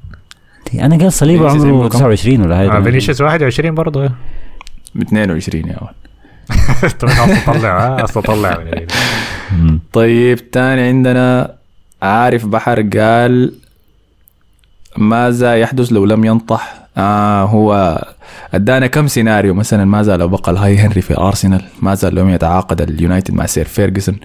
[0.80, 4.10] أنا قال صليبا فينيسيوس عمره عمره كم؟ 29 ولا آه، هاي فينيسيوس 21 برضه.
[5.02, 6.05] 22 يا ولد.
[7.00, 8.58] طب أصلا طلع آه، أصلا طلع.
[8.58, 8.86] من ال-
[9.52, 9.80] مم.
[9.92, 11.54] طيب تاني عندنا
[12.02, 13.52] عارف بحر قال
[14.96, 18.02] ماذا يحدث لو لم ينطح؟ آه هو
[18.54, 22.80] أدانا كم سيناريو مثلا ماذا لو بقى الهاي هنري في أرسنال؟ ماذا لو لم يتعاقد
[22.80, 24.16] اليونايتد مع سير فيرجسون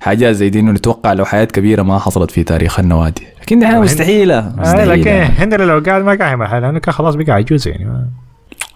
[0.00, 3.26] حاجات زي دي إنه نتوقع لو حاجات كبيرة ما حصلت في تاريخ النوادي.
[3.42, 6.94] لكن دي حاجة وهن- مستحيلة آه، لكن هنري لو قاعد ما قاعد محل لأنه كان
[6.94, 7.84] خلاص بقى عجوز يعني.
[7.84, 8.21] ما- آه،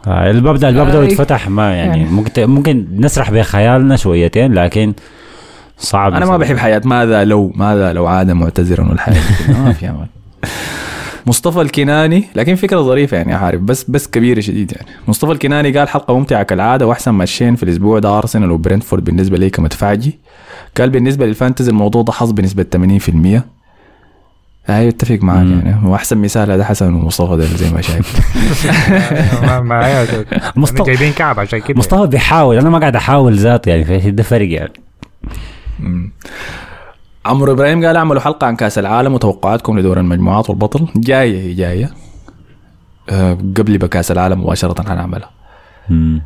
[0.07, 2.11] الباب ده الباب ده آه، يتفتح ما يعني يعني.
[2.11, 4.93] ممكن ممكن نسرح بخيالنا شويتين لكن
[5.79, 6.15] صعب.
[6.15, 9.15] أنا ما بحب حياة ماذا لو ماذا لو عاد معتذرا كلها
[9.65, 10.07] ما في أمل.
[11.27, 14.87] مصطفى الكناني لكن فكرة ظريفة يعني عارف بس بس كبيرة شديد يعني.
[15.09, 19.51] مصطفى الكناني قال حلقة ممتعة كالعادة وأحسن ماتشين في الأسبوع ده أرسنال وبرنتفورد بالنسبة لي
[19.51, 20.19] كمدفعجي
[20.79, 23.41] قال بالنسبة للفانتزي الموضوع ده حظ بنسبة 80%
[24.67, 25.63] هاي أتفق معاك مم.
[25.65, 25.89] يعني.
[25.89, 28.17] واحسن مثال هذا حسن ومصطفى ده زي ما شايف.
[29.63, 31.79] ما مصطفى- مصطفى جايبين كعب عشان كده.
[31.79, 34.73] مصطفى بيحاول أنا ما قاعد أحاول ذات يعني في ده فرق يعني.
[37.27, 40.89] عمرو إبراهيم قال اعملوا حلقة عن كأس العالم وتوقعاتكم لدور المجموعات والبطل.
[40.97, 41.91] جاية هي جاية.
[43.11, 45.31] أه قبل بكأس العالم مباشرة حنعملها
[45.89, 46.23] مم.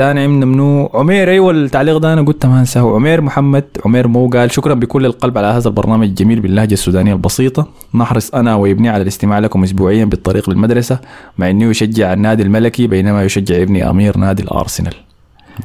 [0.00, 2.94] تاني من منو؟ عمير أيوه التعليق ده أنا قلت ما أنساه.
[2.94, 4.52] عمير محمد عمير مو قال.
[4.52, 7.68] شكرا بكل القلب على هذا البرنامج الجميل باللهجة السودانية البسيطة.
[7.94, 10.98] نحرص أنا وابني على الاستماع لكم اسبوعيا بالطريق للمدرسة
[11.38, 14.94] مع إنه يشجع النادي الملكي بينما يشجع ابني أمير نادي الأرسنال.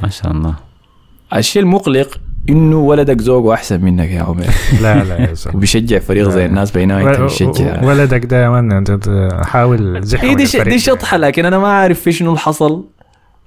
[0.04, 0.54] ما شاء الله.
[1.36, 2.20] الشيء المقلق
[2.50, 4.50] إنه ولدك ذوقه أحسن منك يا عمير.
[4.84, 5.34] لا لا يا.
[5.54, 9.10] وبيشجع فريق زي الناس بينما انت بتشجع ولدك ده يا مان أنت
[9.44, 10.80] حاول من دي دي.
[10.80, 12.95] شطحة لكن أنا ما عارف في شنو اللي حصل.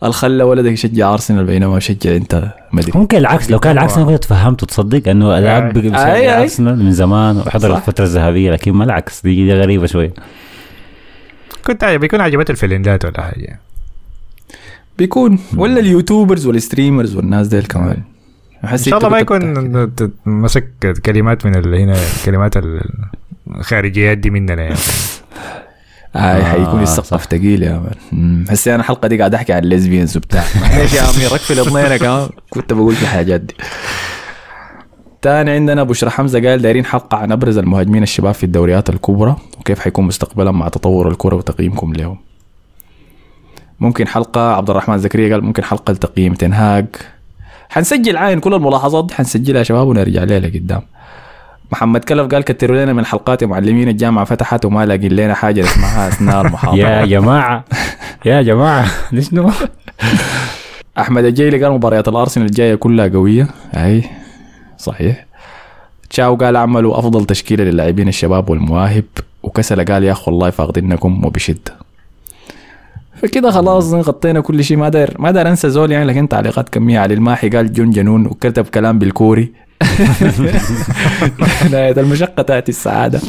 [0.03, 4.05] اللي خلى ولدك يشجع أرسنال بينما يشجع إنت مدري ممكن العكس لو كان العكس أنا
[4.07, 5.83] كنت تفهمته تصدق إنه الأب أي.
[5.83, 6.43] بيشجع أي- أي.
[6.43, 7.77] أرسنال من زمان وحضر.
[7.77, 10.13] الفترة الذهبية لكن ما العكس دي, دي غريبة شوية
[11.67, 13.61] كنت بيكون عجبته الفنلندات ولا حاجة؟
[14.99, 15.39] بيكون.
[15.57, 18.03] ولا اليوتيوبرز والستريمرز والناس ديل كمان.
[18.73, 19.91] إن شاء الله ما يكون
[20.27, 22.81] مسك كلمات من هنا الكلمات ال-
[23.57, 24.75] الخارجيات دي مننا يعني.
[26.15, 27.25] هاي آه، حيكون السقف.
[27.25, 27.83] ثقيل يا
[28.13, 30.45] مان هسه أنا الحلقة دي قاعد أحكي عن الليزبيانز وبتاع.
[30.63, 32.29] معلش يا امير اقفل اضنينا كمان.
[32.51, 33.55] كنت بقول في الحاجات دي.
[35.23, 39.79] تاني عندنا بشرى حمزة قال دايرين حلقة عن أبرز المهاجمين الشباب في الدوريات الكبرى وكيف
[39.81, 42.19] حيكون مستقبلا مع تطور الكرة وتقييمكم لهم
[43.81, 46.87] ممكن حلقة عبد الرحمن زكريا قال ممكن حلقة لتقييم تنهاج.
[47.69, 50.83] حنسجل عاين كل الملاحظات دي حنسجلها يا شباب ونرجع لها لقدام
[51.73, 56.09] محمد كلف قال كتروا لنا من حلقات معلمين الجامعة فتحت وما لاقي لنا حاجة نسمعها
[56.09, 56.79] أثناء المحاضرة.
[56.79, 57.65] يا جماعة
[58.25, 59.51] يا جماعة ليش نو؟
[60.99, 63.49] أحمد الجيلي قال مباريات الأرسنال الجاية كلها قوية.
[63.75, 64.05] أي
[64.79, 65.27] صحيح.
[66.11, 69.05] تشاو قال عملوا أفضل تشكيلة للاعبين الشباب والمواهب
[69.43, 71.73] وكسل قال يا اخو والله فاقدينكم وبشده
[73.23, 74.77] فكده خلاص غطينا كل شيء.
[74.77, 76.99] ما داير ما داير أنسى زول يعني لكن تعليقات كمية.
[76.99, 79.53] علي الماحي قال جون جنون وكتب كلام بالكوري.
[81.73, 83.21] نهاية المشقة تأتي السعادة.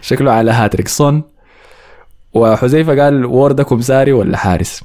[0.00, 0.88] شكله على هاتريك.
[0.88, 1.22] صن.
[2.34, 4.82] وحذيفة قال وردكم ساري ولا حارس؟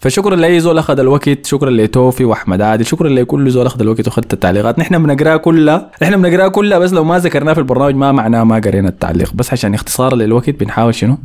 [0.00, 4.32] فشكرا لأي زول أخذ الوقت شكرا لتوفي وأحمد عادل شكرا لكل زول أخذ الوقت واخذت
[4.32, 4.78] التعليقات.
[4.78, 8.56] نحن بنقراها كلها نحن بنقراها كلها بس لو ما ذكرناها في البرنامج ما معناه ما
[8.56, 9.32] قرينا التعليق.
[9.34, 11.18] بس عشان اختصارا للوقت بنحاول شنو؟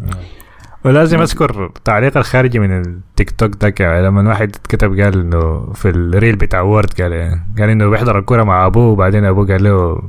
[0.85, 5.89] ولازم أذكر تعليق الخارجي من التيك توك ده يعني لما واحد كتب قال إنه في
[5.89, 10.01] الريل بتاع وورد قال قال إنه بيحضر الكورة مع أبوه وبعدين أبوه قال له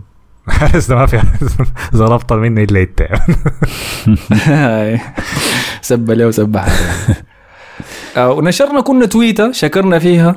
[0.48, 1.16] حارس ما في
[1.94, 3.08] أفضل مني إلا انت
[5.88, 6.56] سب له وسب
[8.16, 10.36] آه، ونشرنا كنا تويتة شكرنا فيها.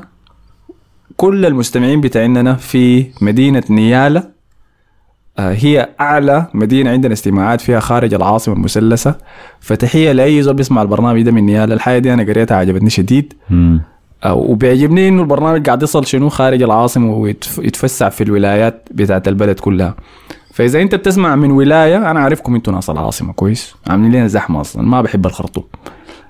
[1.18, 4.20] كل المستمعين بتاعنا في مدينة نيالا.
[4.20, 4.39] آه،
[5.40, 9.16] هي أعلى مدينة عندنا استماعات فيها خارج العاصمة المثلثة.
[9.60, 13.34] فتحية لأي زول بيسمع البرنامج ده من نيالا الحاجة دي أنا قريتها عجبتني شديد.
[14.24, 19.96] آه، وبيعجبني إنه البرنامج قاعد يصل شنو؟ خارج العاصمة ويتوسع في الولايات بتاعت البلد كلها.
[20.54, 24.84] فإذا أنت بتسمع من ولاية أنا عارفكم أنتوا ناس العاصمة كويس؟ عاملين لنا زحمة أصلا
[24.84, 25.64] ما بحب الخرطوم.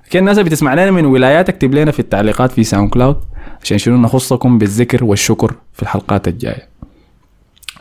[0.10, 3.18] كان الناس بتسمع لنا من ولايات اكتب لنا في التعليقات في SoundCloud
[3.64, 6.70] عشان شنو؟ نخصكم بالذكر والشكر في الحلقات الجاية.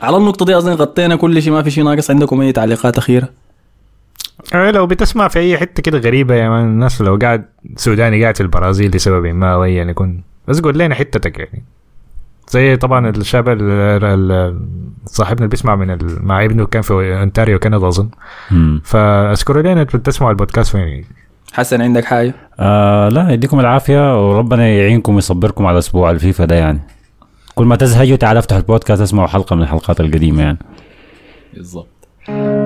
[0.01, 3.29] على النقطة دي أظن غطينا كل شيء ما في شيء ناقص عندكم أي تعليقات أخيرة؟
[4.53, 7.45] أه لو بتسمع في أي حتة كده غريبة يا مان الناس لو قاعد
[7.75, 11.63] سوداني قاعد في البرازيل لسبب ما أو يعني يكون بس قول لنا حتتك يعني.
[12.49, 13.45] زي طبعا الشاب
[15.05, 18.09] صاحبنا اللي بيسمع من مع ابنه كان في انتاريو كندا أظن.
[18.83, 21.05] فاذكروا لنا بتسمعوا البودكاست وين؟
[21.53, 26.79] حسن عندك حاجة؟ آه لا يديكم العافية وربنا يعينكم ويصبركم على أسبوع الفيفا ده يعني.
[27.59, 30.57] كل ما تزهجوا تعالوا افتحوا البودكاست اسمعوا حلقة من الحلقات القديمة يعني.
[31.53, 31.87] بالضبط.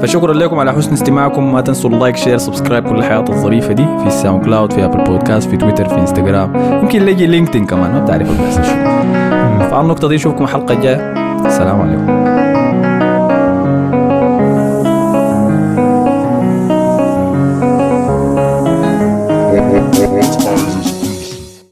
[0.01, 1.53] فشكرا لكم على حسن استماعكم.
[1.53, 5.03] ما تنسوا ال like share subscribe كل الحاجات الظريفة دي في ال SoundCloud في Apple
[5.03, 6.55] Podcast في تويتر في إنستغرام.
[6.81, 8.57] يمكن نلاقي LinkedIn كمان ما بتعرفوا بس
[9.69, 11.13] فعلى النقطة دي نشوفكم الحلقة الجاية
[11.45, 12.42] السلام عليكم.